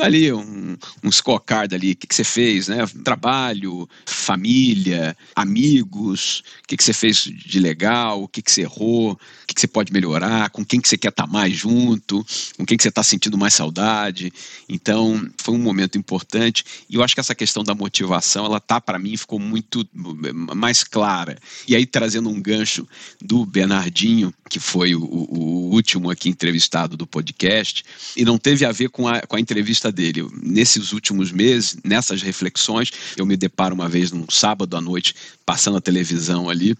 [0.00, 2.86] ali, um, um scorecard ali, o que, que você fez, né?
[3.04, 9.12] Trabalho, família, amigos, o que, que você fez de legal, o que, que você errou,
[9.12, 12.24] o que, que você pode melhorar, com quem que você quer estar tá mais junto,
[12.56, 14.32] com quem que você está sentindo mais saudade.
[14.68, 18.80] Então, foi um momento importante e eu acho que essa questão da motivação, ela tá
[18.80, 21.38] para mim, ficou muito mais clara.
[21.66, 22.86] E aí, trazendo um gancho
[23.20, 27.84] do Bernardinho, que foi o, o, último aqui entrevistado do podcast,
[28.16, 29.59] e não teve a ver com a, com a entrevista
[29.92, 30.26] dele.
[30.42, 35.76] Nesses últimos meses, nessas reflexões, eu me deparo uma vez num sábado à noite, passando
[35.76, 36.76] a televisão ali,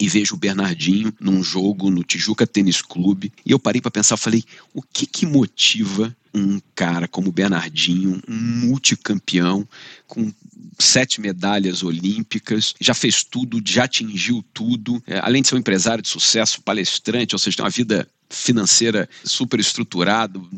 [0.00, 3.32] e vejo o Bernardinho num jogo no Tijuca Tênis Clube.
[3.44, 8.20] E eu parei para pensar, falei, o que que motiva um cara como o Bernardinho,
[8.28, 9.66] um multicampeão,
[10.06, 10.32] com
[10.78, 16.02] sete medalhas olímpicas, já fez tudo, já atingiu tudo, é, além de ser um empresário
[16.02, 20.48] de sucesso, palestrante, ou seja, tem uma vida financeira super estruturado.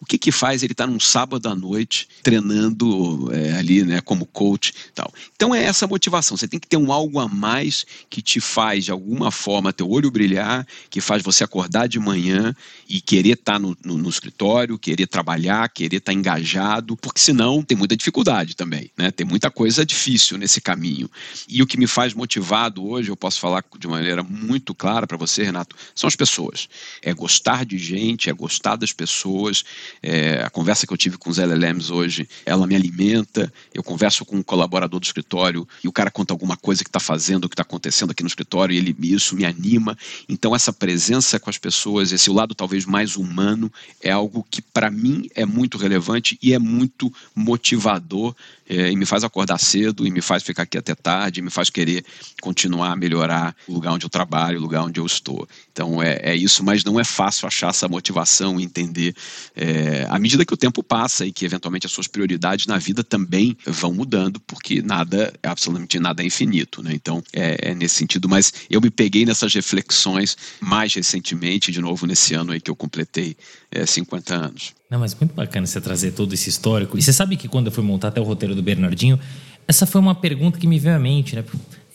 [0.00, 4.00] O que que faz ele estar tá num sábado à noite treinando é, ali, né,
[4.00, 5.12] como coach tal.
[5.34, 6.36] Então é essa motivação.
[6.36, 9.88] Você tem que ter um algo a mais que te faz de alguma forma teu
[9.88, 12.54] olho brilhar, que faz você acordar de manhã
[12.88, 17.20] e querer estar tá no, no, no escritório, querer trabalhar, querer estar tá engajado, porque
[17.20, 19.10] senão tem muita dificuldade também, né?
[19.12, 21.08] Tem muita coisa difícil nesse caminho.
[21.48, 25.16] E o que me faz motivado hoje, eu posso falar de maneira muito clara para
[25.16, 26.68] você, Renato, são as pessoas
[27.02, 29.64] é gostar de gente, é gostar das pessoas.
[30.02, 33.52] É, a conversa que eu tive com os LLMs hoje, ela me alimenta.
[33.72, 37.00] Eu converso com um colaborador do escritório e o cara conta alguma coisa que está
[37.00, 39.96] fazendo, o que está acontecendo aqui no escritório, e ele, isso me anima.
[40.28, 43.72] Então, essa presença com as pessoas, esse lado talvez mais humano,
[44.02, 48.34] é algo que para mim é muito relevante e é muito motivador
[48.68, 51.50] é, e me faz acordar cedo e me faz ficar aqui até tarde, e me
[51.50, 52.04] faz querer
[52.42, 55.48] continuar a melhorar o lugar onde eu trabalho, o lugar onde eu estou.
[55.72, 59.14] Então é, é isso, mas não é fácil achar essa motivação e entender
[59.54, 63.02] é, à medida que o tempo passa e que eventualmente as suas prioridades na vida
[63.04, 66.82] também vão mudando, porque nada, absolutamente nada é infinito.
[66.82, 66.92] Né?
[66.94, 72.06] Então é, é nesse sentido, mas eu me peguei nessas reflexões mais recentemente, de novo
[72.06, 73.36] nesse ano aí que eu completei
[73.70, 74.74] é, 50 anos.
[74.90, 76.96] Não, mas muito bacana você trazer todo esse histórico.
[76.96, 79.20] E você sabe que quando eu fui montar até o roteiro do Bernardinho,
[79.66, 81.44] essa foi uma pergunta que me veio à mente, né?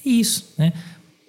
[0.05, 0.73] É isso, né?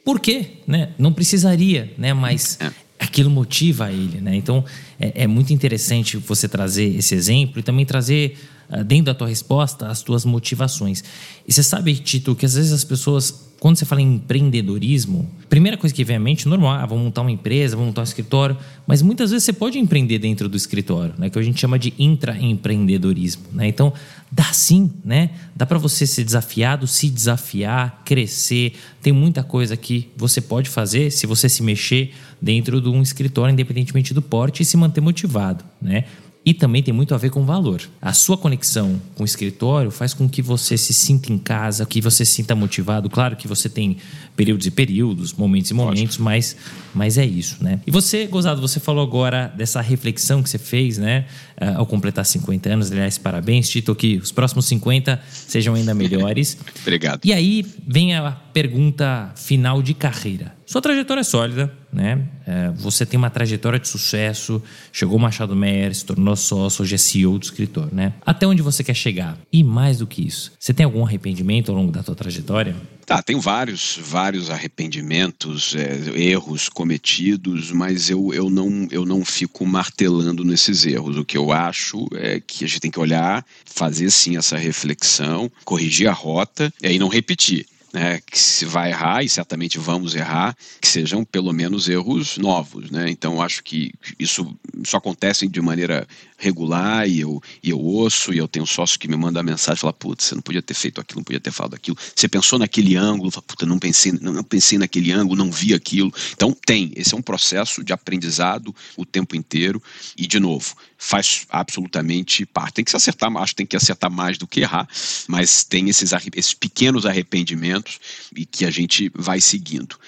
[0.05, 0.59] Por quê?
[0.67, 0.91] Né?
[0.99, 2.13] Não precisaria, né?
[2.13, 2.71] Mas é.
[3.05, 4.35] Aquilo motiva ele, né?
[4.37, 4.65] Então
[4.99, 8.37] é, é muito interessante você trazer esse exemplo e também trazer
[8.69, 11.05] ah, dentro da tua resposta as tuas motivações.
[11.47, 15.79] E você sabe, Tito, que às vezes as pessoas quando você fala em empreendedorismo, primeira
[15.79, 18.59] coisa que vem à mente, normal, ah, vamos montar uma empresa, vamos montar um escritório,
[18.87, 21.95] mas muitas vezes você pode empreender dentro do escritório, né, que a gente chama de
[21.99, 23.67] intraempreendedorismo, né?
[23.67, 23.91] Então,
[24.31, 25.31] dá sim, né?
[25.57, 28.75] Dá para você ser desafiado, se desafiar, crescer.
[29.01, 32.13] Tem muita coisa que você pode fazer se você se mexer
[32.45, 36.05] dentro de um escritório, independentemente do porte, e se manter motivado, né?
[36.45, 37.81] e também tem muito a ver com valor.
[38.03, 42.03] A sua conexão com o escritório faz com que você se sinta em casa, que
[42.03, 43.09] você se sinta motivado.
[43.09, 43.97] Claro que você tem
[44.37, 46.55] períodos e períodos, momentos e momentos, mas,
[46.95, 47.81] mas é isso, né?
[47.87, 51.25] E você, Gozado, você falou agora dessa reflexão que você fez, né?
[51.59, 52.93] Uh, ao completar 50 anos.
[52.93, 56.59] Aliás, parabéns, Tito, que os próximos 50 sejam ainda melhores.
[56.83, 57.21] Obrigado.
[57.25, 60.55] E aí vem a pergunta final de carreira.
[60.75, 62.27] Sua trajetória é sólida, né?
[62.45, 64.61] É, você tem uma trajetória de sucesso,
[64.93, 68.13] chegou Machado Meyer, se tornou sócio, hoje é CEO do escritor, né?
[68.27, 69.39] Até onde você quer chegar?
[69.53, 72.75] E mais do que isso, você tem algum arrependimento ao longo da sua trajetória?
[73.07, 79.65] Tá, tenho vários, vários arrependimentos, é, erros cometidos, mas eu, eu, não, eu não fico
[79.65, 81.17] martelando nesses erros.
[81.17, 85.49] O que eu acho é que a gente tem que olhar, fazer sim essa reflexão,
[85.65, 87.65] corrigir a rota e aí não repetir
[87.95, 92.91] né, que se vai errar, e certamente vamos errar, que sejam pelo menos erros novos.
[92.91, 93.09] Né?
[93.09, 96.05] Então, acho que isso, isso acontece de maneira
[96.45, 99.79] regular e eu, e eu ouço, e eu tenho um sócio que me manda mensagem
[99.79, 101.97] e fala: Putz, você não podia ter feito aquilo, não podia ter falado aquilo.
[102.15, 105.73] Você pensou naquele ângulo, fala, Puta, não pensei, não, não pensei naquele ângulo, não vi
[105.73, 106.13] aquilo.
[106.33, 109.83] Então, tem, esse é um processo de aprendizado o tempo inteiro,
[110.17, 110.75] e de novo,
[111.05, 112.75] faz absolutamente parte.
[112.75, 114.89] Tem que se acertar, acho que tem que acertar mais do que errar,
[115.29, 118.01] mas tem esses, esses pequenos arrependimentos
[118.35, 119.99] e que a gente vai seguindo.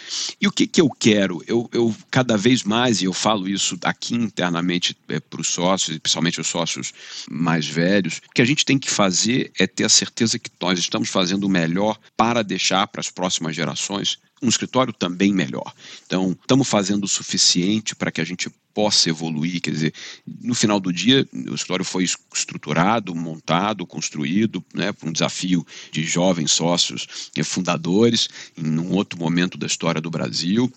[0.40, 1.42] E o que, que eu quero?
[1.46, 5.98] Eu, eu cada vez mais, e eu falo isso aqui internamente é, para os sócios,
[5.98, 6.92] principalmente os sócios
[7.30, 10.78] mais velhos, o que a gente tem que fazer é ter a certeza que nós
[10.78, 15.72] estamos fazendo o melhor para deixar para as próximas gerações um escritório também melhor.
[16.06, 19.60] Então, estamos fazendo o suficiente para que a gente possa evoluir.
[19.62, 19.94] Quer dizer,
[20.42, 26.04] no final do dia, o escritório foi estruturado, montado, construído, né, para um desafio de
[26.04, 30.70] jovens sócios e fundadores, em um outro momento da história do Brasil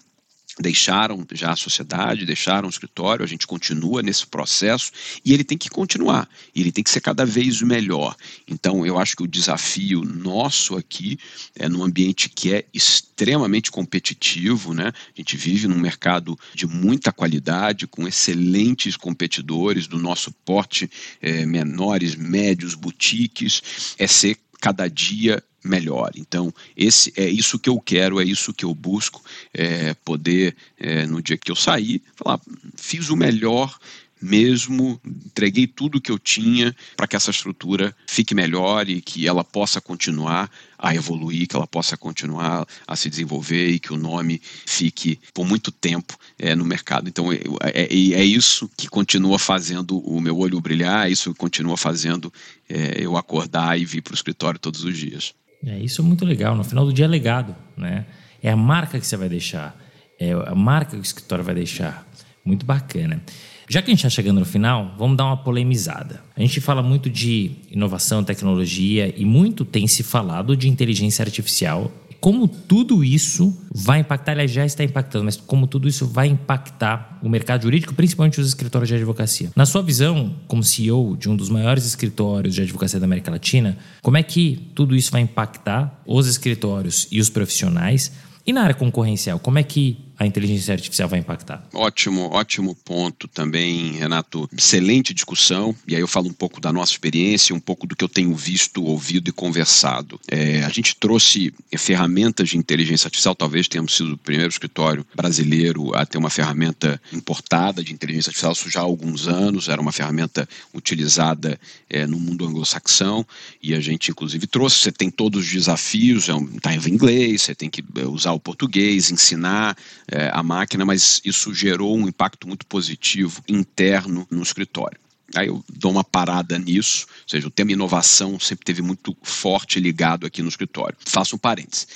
[0.59, 4.91] deixaram já a sociedade, deixaram o escritório, a gente continua nesse processo
[5.23, 8.15] e ele tem que continuar, ele tem que ser cada vez melhor.
[8.47, 11.17] Então, eu acho que o desafio nosso aqui
[11.55, 14.87] é num ambiente que é extremamente competitivo, né?
[14.87, 20.89] A gente vive num mercado de muita qualidade, com excelentes competidores do nosso porte,
[21.21, 26.11] é, menores, médios, boutiques, é ser cada dia melhor.
[26.15, 29.21] Então, esse é isso que eu quero, é isso que eu busco,
[29.53, 32.39] é poder, é, no dia que eu sair, falar,
[32.75, 33.77] fiz o melhor
[34.21, 39.43] mesmo, entreguei tudo que eu tinha para que essa estrutura fique melhor e que ela
[39.43, 44.41] possa continuar a evoluir, que ela possa continuar a se desenvolver e que o nome
[44.65, 47.07] fique por muito tempo é, no mercado.
[47.07, 51.39] Então é, é, é, isso que continua fazendo o meu olho brilhar, é isso que
[51.39, 52.31] continua fazendo
[52.67, 55.33] é, eu acordar e vir para o escritório todos os dias.
[55.65, 56.55] É, isso é muito legal.
[56.55, 58.05] No final do dia é legado, né?
[58.41, 59.77] É a marca que você vai deixar,
[60.19, 62.07] é a marca que o escritório vai deixar.
[62.43, 63.21] Muito bacana.
[63.69, 66.23] Já que a gente está chegando no final, vamos dar uma polemizada.
[66.35, 71.91] A gente fala muito de inovação, tecnologia e muito tem se falado de inteligência artificial
[72.19, 77.17] como tudo isso vai impactar, aliás, já está impactando, mas como tudo isso vai impactar
[77.21, 79.51] o mercado jurídico, principalmente os escritórios de advocacia.
[79.55, 83.77] Na sua visão, como CEO de um dos maiores escritórios de advocacia da América Latina,
[84.01, 88.11] como é que tudo isso vai impactar os escritórios e os profissionais?
[88.45, 91.65] E na área concorrencial, como é que a inteligência artificial vai impactar?
[91.73, 94.49] Ótimo, ótimo ponto também, Renato.
[94.55, 95.73] Excelente discussão.
[95.87, 98.35] E aí eu falo um pouco da nossa experiência, um pouco do que eu tenho
[98.35, 100.19] visto, ouvido e conversado.
[100.29, 105.95] É, a gente trouxe ferramentas de inteligência artificial, talvez tenhamos sido o primeiro escritório brasileiro
[105.95, 109.93] a ter uma ferramenta importada de inteligência artificial, isso já há alguns anos, era uma
[109.93, 111.57] ferramenta utilizada
[111.89, 113.25] é, no mundo anglo-saxão,
[113.63, 117.55] e a gente inclusive trouxe, você tem todos os desafios, está é em inglês, você
[117.55, 119.77] tem que é, usar o português, ensinar
[120.11, 124.99] é, a máquina, mas isso gerou um impacto muito positivo interno no escritório.
[125.35, 129.79] Aí eu dou uma parada nisso, ou seja, o tema inovação sempre teve muito forte
[129.79, 130.97] ligado aqui no escritório.
[131.05, 131.87] Faço um parênteses.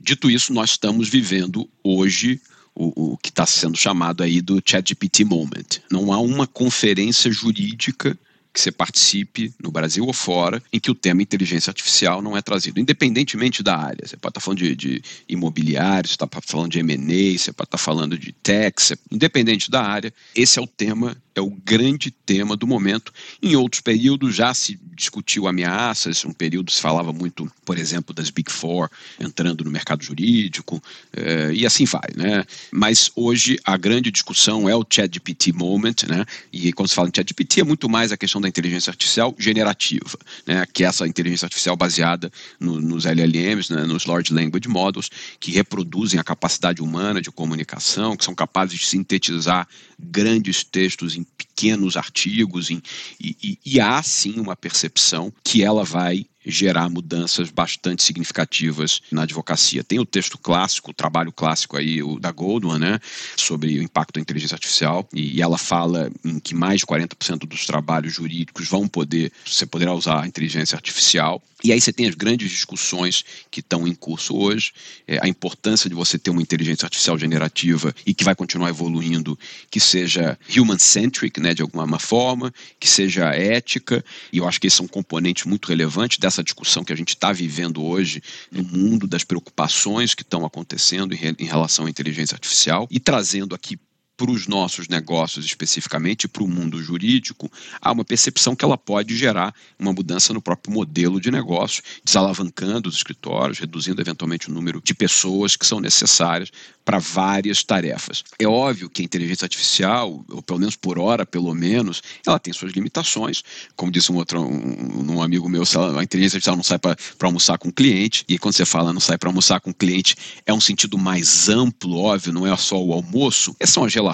[0.00, 2.40] Dito isso, nós estamos vivendo hoje
[2.74, 5.80] o, o que está sendo chamado aí do ChatGPT Moment.
[5.90, 8.16] Não há uma conferência jurídica
[8.52, 12.42] que você participe, no Brasil ou fora, em que o tema inteligência artificial não é
[12.42, 14.06] trazido, independentemente da área.
[14.06, 17.78] Você pode estar falando de, de imobiliário, você está falando de M&A, você pode estar
[17.78, 18.74] falando de tech,
[19.10, 23.12] independente da área, esse é o tema é o grande tema do momento.
[23.40, 28.28] Em outros períodos já se discutiu ameaças, um período se falava muito, por exemplo, das
[28.28, 30.82] Big Four entrando no mercado jurídico,
[31.12, 32.44] eh, e assim vai, né?
[32.72, 36.24] Mas hoje a grande discussão é o ChatGPT moment, né?
[36.52, 39.34] E quando se fala em ChatGPT é muito mais a questão da da inteligência artificial
[39.38, 44.68] generativa, né, que é essa inteligência artificial baseada no, nos LLMs, né, nos Large Language
[44.68, 49.68] Models, que reproduzem a capacidade humana de comunicação, que são capazes de sintetizar
[49.98, 52.82] grandes textos em pequenos artigos, em,
[53.20, 59.22] e, e, e há sim uma percepção que ela vai gerar mudanças bastante significativas na
[59.22, 59.84] advocacia.
[59.84, 62.98] Tem o texto clássico, o trabalho clássico aí, o da Goldman, né,
[63.36, 67.66] sobre o impacto da inteligência artificial, e ela fala em que mais de 40% dos
[67.66, 71.42] trabalhos jurídicos vão poder, você poderá usar a inteligência artificial.
[71.62, 74.72] E aí você tem as grandes discussões que estão em curso hoje,
[75.08, 79.36] é, a importância de você ter uma inteligência artificial generativa e que vai continuar evoluindo,
[79.68, 84.80] que seja human-centric, né, de alguma forma, que seja ética, e eu acho que esse
[84.80, 89.06] é um componente muito relevante dessa discussão que a gente está vivendo hoje no mundo
[89.06, 93.78] das preocupações que estão acontecendo em, em relação à inteligência artificial e trazendo aqui
[94.18, 97.48] para os nossos negócios especificamente, para o mundo jurídico,
[97.80, 102.88] há uma percepção que ela pode gerar uma mudança no próprio modelo de negócio, desalavancando
[102.88, 106.50] os escritórios, reduzindo eventualmente o número de pessoas que são necessárias
[106.84, 108.24] para várias tarefas.
[108.38, 112.52] É óbvio que a inteligência artificial, ou pelo menos por hora, pelo menos, ela tem
[112.52, 113.44] suas limitações.
[113.76, 117.58] Como disse um outro um, um amigo meu, a inteligência artificial não sai para almoçar
[117.58, 120.16] com o cliente, e quando você fala não sai para almoçar com o cliente,
[120.46, 123.54] é um sentido mais amplo, óbvio, não é só o almoço.
[123.66, 124.07] São as relações,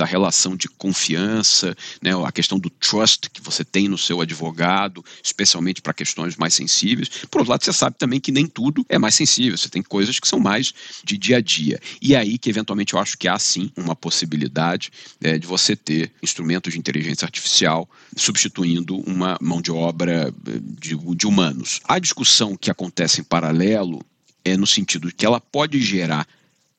[0.00, 5.04] a relação de confiança, né, a questão do trust que você tem no seu advogado,
[5.22, 7.08] especialmente para questões mais sensíveis.
[7.30, 10.20] Por outro lado, você sabe também que nem tudo é mais sensível, você tem coisas
[10.20, 10.72] que são mais
[11.04, 11.80] de dia a dia.
[12.00, 15.74] E e aí que, eventualmente, eu acho que há sim uma possibilidade é, de você
[15.74, 21.80] ter instrumentos de inteligência artificial substituindo uma mão de obra é, de, de humanos.
[21.84, 24.04] A discussão que acontece em paralelo
[24.44, 26.28] é no sentido que ela pode gerar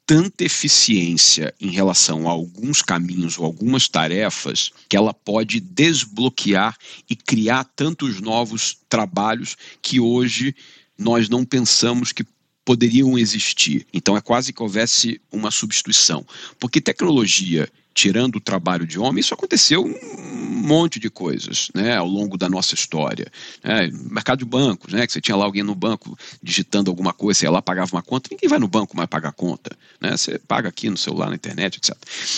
[0.05, 6.77] tanta eficiência em relação a alguns caminhos ou algumas tarefas que ela pode desbloquear
[7.09, 10.55] e criar tantos novos trabalhos que hoje
[10.97, 12.25] nós não pensamos que
[12.65, 13.85] poderiam existir.
[13.93, 16.25] Então é quase que houvesse uma substituição.
[16.59, 22.07] Porque tecnologia tirando o trabalho de homem, isso aconteceu um monte de coisas né, ao
[22.07, 23.31] longo da nossa história.
[23.63, 27.39] Né, mercado de bancos, né, que você tinha lá alguém no banco digitando alguma coisa,
[27.39, 29.75] você ia lá, pagava uma conta, ninguém vai no banco mais pagar conta.
[30.01, 31.95] Né, você paga aqui no celular, na internet, etc.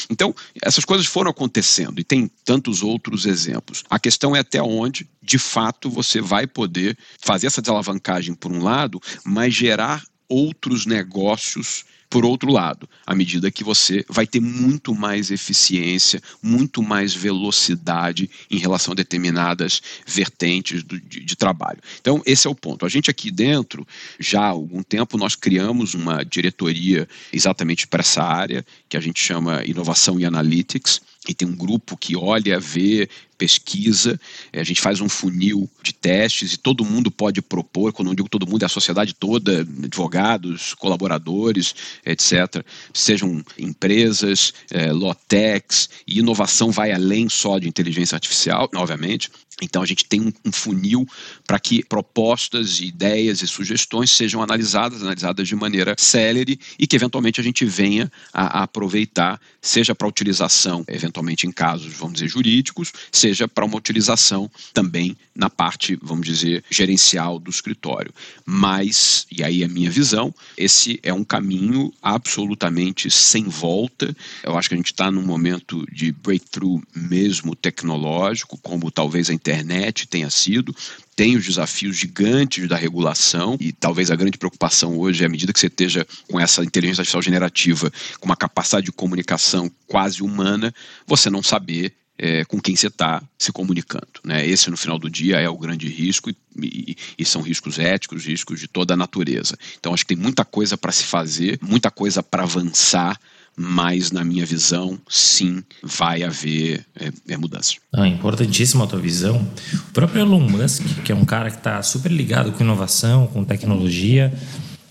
[0.10, 3.84] Então, essas coisas foram acontecendo e tem tantos outros exemplos.
[3.90, 8.64] A questão é até onde, de fato, você vai poder fazer essa desalavancagem por um
[8.64, 14.94] lado, mas gerar outros negócios por outro lado, à medida que você vai ter muito
[14.94, 21.80] mais eficiência, muito mais velocidade em relação a determinadas vertentes do, de, de, trabalho.
[22.00, 22.86] Então, esse é o ponto.
[22.86, 23.86] A gente aqui dentro,
[24.20, 29.20] já há algum tempo, nós criamos uma diretoria exatamente para essa área, que a gente
[29.20, 34.20] chama Inovação e Analytics e tem um grupo que olha, vê, pesquisa,
[34.52, 38.16] é, a gente faz um funil de testes e todo mundo pode propor, quando eu
[38.16, 41.76] digo todo mundo, é a sociedade toda, advogados, colaboradores,
[42.06, 42.66] etc.
[42.94, 49.30] Sejam empresas, é, lotex, e inovação vai além só de inteligência artificial, obviamente.
[49.62, 51.08] Então a gente tem um, funil
[51.48, 57.40] para que propostas, ideias e sugestões sejam analisadas, analisadas de maneira célere e que eventualmente
[57.40, 62.92] a gente venha a, a aproveitar, seja para utilização, eventualmente em casos, vamos dizer, jurídicos,
[63.26, 68.14] seja para uma utilização também na parte, vamos dizer, gerencial do escritório.
[68.46, 74.16] Mas, e aí a minha visão, esse é um caminho absolutamente sem volta.
[74.44, 79.34] Eu acho que a gente está num momento de breakthrough mesmo tecnológico, como talvez a
[79.34, 80.76] internet tenha sido,
[81.16, 85.52] tem os desafios gigantes da regulação e talvez a grande preocupação hoje é à medida
[85.52, 90.74] que você esteja com essa inteligência artificial generativa, com uma capacidade de comunicação quase humana,
[91.08, 94.08] você não saber é, com quem você está se comunicando.
[94.24, 94.48] Né?
[94.48, 98.26] Esse, no final do dia, é o grande risco e, e, e, são riscos éticos,
[98.26, 99.58] riscos de toda a natureza.
[99.80, 103.20] Então, acho que tem muita coisa para se fazer, muita coisa para avançar
[103.58, 107.76] mas na minha visão, sim, vai haver é, é mudança.
[107.94, 109.48] Ah, importantíssima a tua visão.
[109.74, 113.46] O próprio Elon Musk, que é um cara que está super ligado com inovação, com
[113.46, 114.34] tecnologia,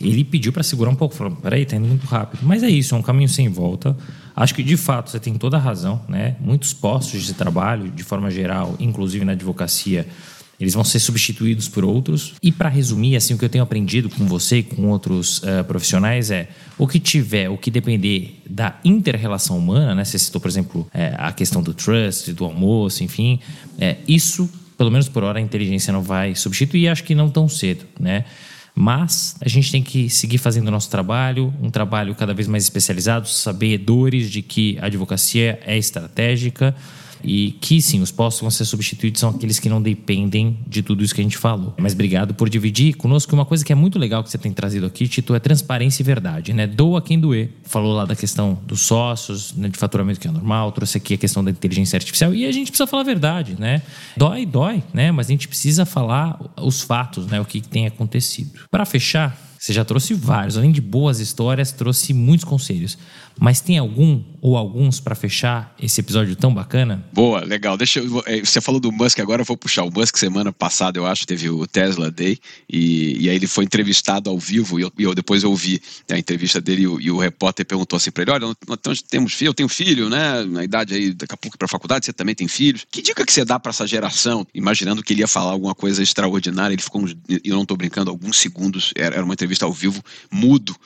[0.01, 2.41] ele pediu para segurar um pouco, falou: peraí, está indo muito rápido.
[2.43, 3.97] Mas é isso, é um caminho sem volta.
[4.37, 6.37] Acho que de fato você tem toda a razão, né?
[6.41, 10.07] Muitos postos de trabalho, de forma geral, inclusive na advocacia,
[10.59, 12.35] eles vão ser substituídos por outros.
[12.43, 15.65] E para resumir, assim, o que eu tenho aprendido com você e com outros uh,
[15.67, 20.05] profissionais é o que tiver, o que depender da inter-relação humana, né?
[20.05, 23.41] Você citou, por exemplo, é, a questão do trust, do almoço, enfim,
[23.79, 27.49] é, isso, pelo menos por hora, a inteligência não vai substituir, acho que não tão
[27.49, 28.25] cedo, né?
[28.75, 32.65] Mas a gente tem que seguir fazendo o nosso trabalho, um trabalho cada vez mais
[32.65, 36.75] especializado, sabedores de que a advocacia é estratégica,
[37.25, 41.03] E que sim, os postos vão ser substituídos são aqueles que não dependem de tudo
[41.03, 41.75] isso que a gente falou.
[41.79, 44.87] Mas obrigado por dividir conosco uma coisa que é muito legal que você tem trazido
[44.87, 46.67] aqui, Tito, é transparência e verdade, né?
[46.67, 47.51] Doa quem doer.
[47.65, 51.19] Falou lá da questão dos sócios, né, de faturamento que é normal, trouxe aqui a
[51.19, 53.83] questão da inteligência artificial e a gente precisa falar a verdade, né?
[54.17, 55.11] Dói, dói, né?
[55.11, 57.41] Mas a gente precisa falar os fatos, né?
[57.41, 58.51] O que tem acontecido.
[58.71, 62.99] Para fechar, você já trouxe vários, além de boas histórias, trouxe muitos conselhos.
[63.41, 67.05] Mas tem algum ou alguns para fechar esse episódio tão bacana?
[67.13, 67.77] Boa, legal.
[67.77, 69.85] Deixa eu, é, você falou do Musk agora, eu vou puxar.
[69.85, 72.39] O Musk semana passada, eu acho, teve o Tesla Day
[72.69, 75.81] e, e aí ele foi entrevistado ao vivo e eu, eu depois ouvi
[76.11, 79.33] a entrevista dele e o, e o repórter perguntou assim para ele: olha, nós temos
[79.33, 80.45] filho, eu tenho filho, né?
[80.45, 82.87] Na idade aí, daqui a pouco para faculdade, você também tem filhos.
[82.91, 84.47] Que dica que você dá para essa geração?
[84.55, 88.37] Imaginando que ele ia falar alguma coisa extraordinária, ele ficou, eu não estou brincando, alguns
[88.37, 90.77] segundos, era, era uma entrevista ao vivo, mudo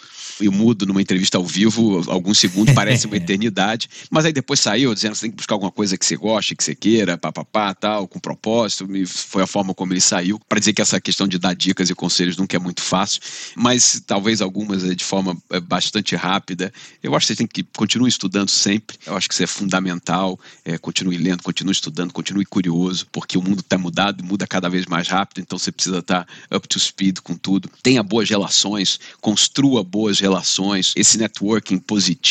[0.41, 4.95] e mudo numa entrevista ao vivo, alguns segundos parece uma eternidade, mas aí depois saiu
[4.95, 7.75] dizendo que você tem que buscar alguma coisa que você goste, que você queira, papapá,
[7.75, 11.27] tal, com propósito, e foi a forma como ele saiu, para dizer que essa questão
[11.27, 13.21] de dar dicas e conselhos nunca é muito fácil,
[13.57, 16.73] mas talvez algumas de forma é, bastante rápida.
[17.03, 20.39] Eu acho que você tem que continuar estudando sempre, eu acho que isso é fundamental,
[20.65, 24.87] é, continue lendo, continue estudando, continue curioso, porque o mundo está mudado, muda cada vez
[24.87, 27.71] mais rápido, então você precisa estar tá up to speed com tudo.
[27.83, 32.28] Tenha boas relações, construa boas relações, esse networking positivo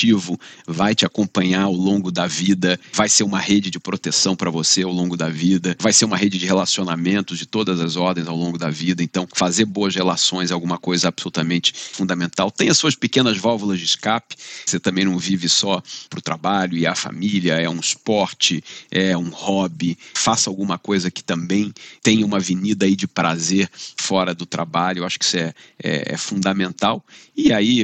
[0.67, 4.83] vai te acompanhar ao longo da vida, vai ser uma rede de proteção para você
[4.83, 8.35] ao longo da vida, vai ser uma rede de relacionamentos de todas as ordens ao
[8.35, 9.01] longo da vida.
[9.01, 12.51] Então, fazer boas relações é alguma coisa absolutamente fundamental.
[12.51, 14.35] Tenha suas pequenas válvulas de escape.
[14.65, 19.17] Você também não vive só para o trabalho e a família, é um esporte, é
[19.17, 19.97] um hobby.
[20.13, 24.99] Faça alguma coisa que também tenha uma avenida aí de prazer fora do trabalho.
[24.99, 27.03] Eu acho que isso é, é, é fundamental.
[27.35, 27.83] E aí,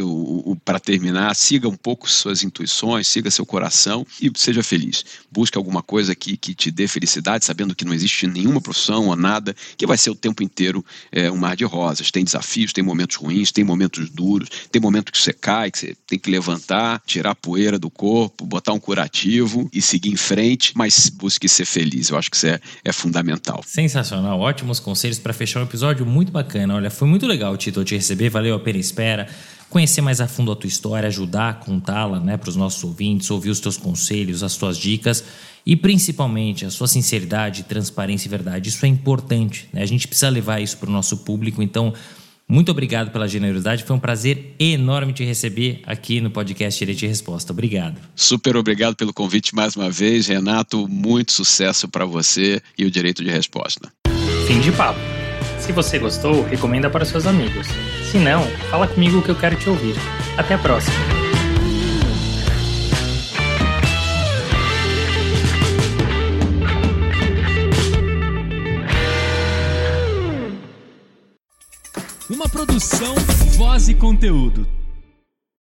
[0.65, 5.06] para terminar, siga um pouco suas intuições, siga seu coração e seja feliz.
[5.32, 9.16] Busque alguma coisa que, que te dê felicidade, sabendo que não existe nenhuma profissão ou
[9.16, 12.12] nada que vai ser o tempo inteiro é, um mar de rosas.
[12.12, 15.96] Tem desafios, tem momentos ruins, tem momentos duros, tem momentos que você cai, que você
[16.08, 20.74] tem que levantar, tirar a poeira do corpo, botar um curativo e seguir em frente,
[20.76, 22.10] mas busque ser feliz.
[22.10, 23.64] Eu acho que isso é, é fundamental.
[23.66, 26.76] Sensacional, ótimos conselhos para fechar um episódio muito bacana.
[26.76, 29.28] Olha, foi muito legal, Tito, te receber, valeu a pena espera
[29.74, 33.30] conhecer mais a fundo a tua história, ajudar a contá-la né, para os nossos ouvintes,
[33.32, 35.24] ouvir os teus conselhos, as tuas dicas
[35.66, 38.70] e principalmente a sua sinceridade, transparência e verdade.
[38.70, 39.68] Isso é importante.
[39.74, 39.82] Né?
[39.82, 41.64] A gente precisa levar isso para o nosso público.
[41.64, 41.91] Então,
[42.48, 43.84] muito obrigado pela generosidade.
[43.84, 47.52] Foi um prazer enorme te receber aqui no podcast Direito e Resposta.
[47.52, 48.00] Obrigado.
[48.16, 50.88] Super obrigado pelo convite mais uma vez, Renato.
[50.88, 53.91] Muito sucesso para você e o Direito de Resposta.
[54.48, 55.12] Fim de papo.
[55.60, 57.68] Se você gostou, recomenda para seus amigos.
[58.11, 59.95] Se não, fala comigo que eu quero te ouvir.
[60.38, 60.94] Até a próxima!
[72.30, 73.14] Uma produção,
[73.57, 74.82] voz e conteúdo.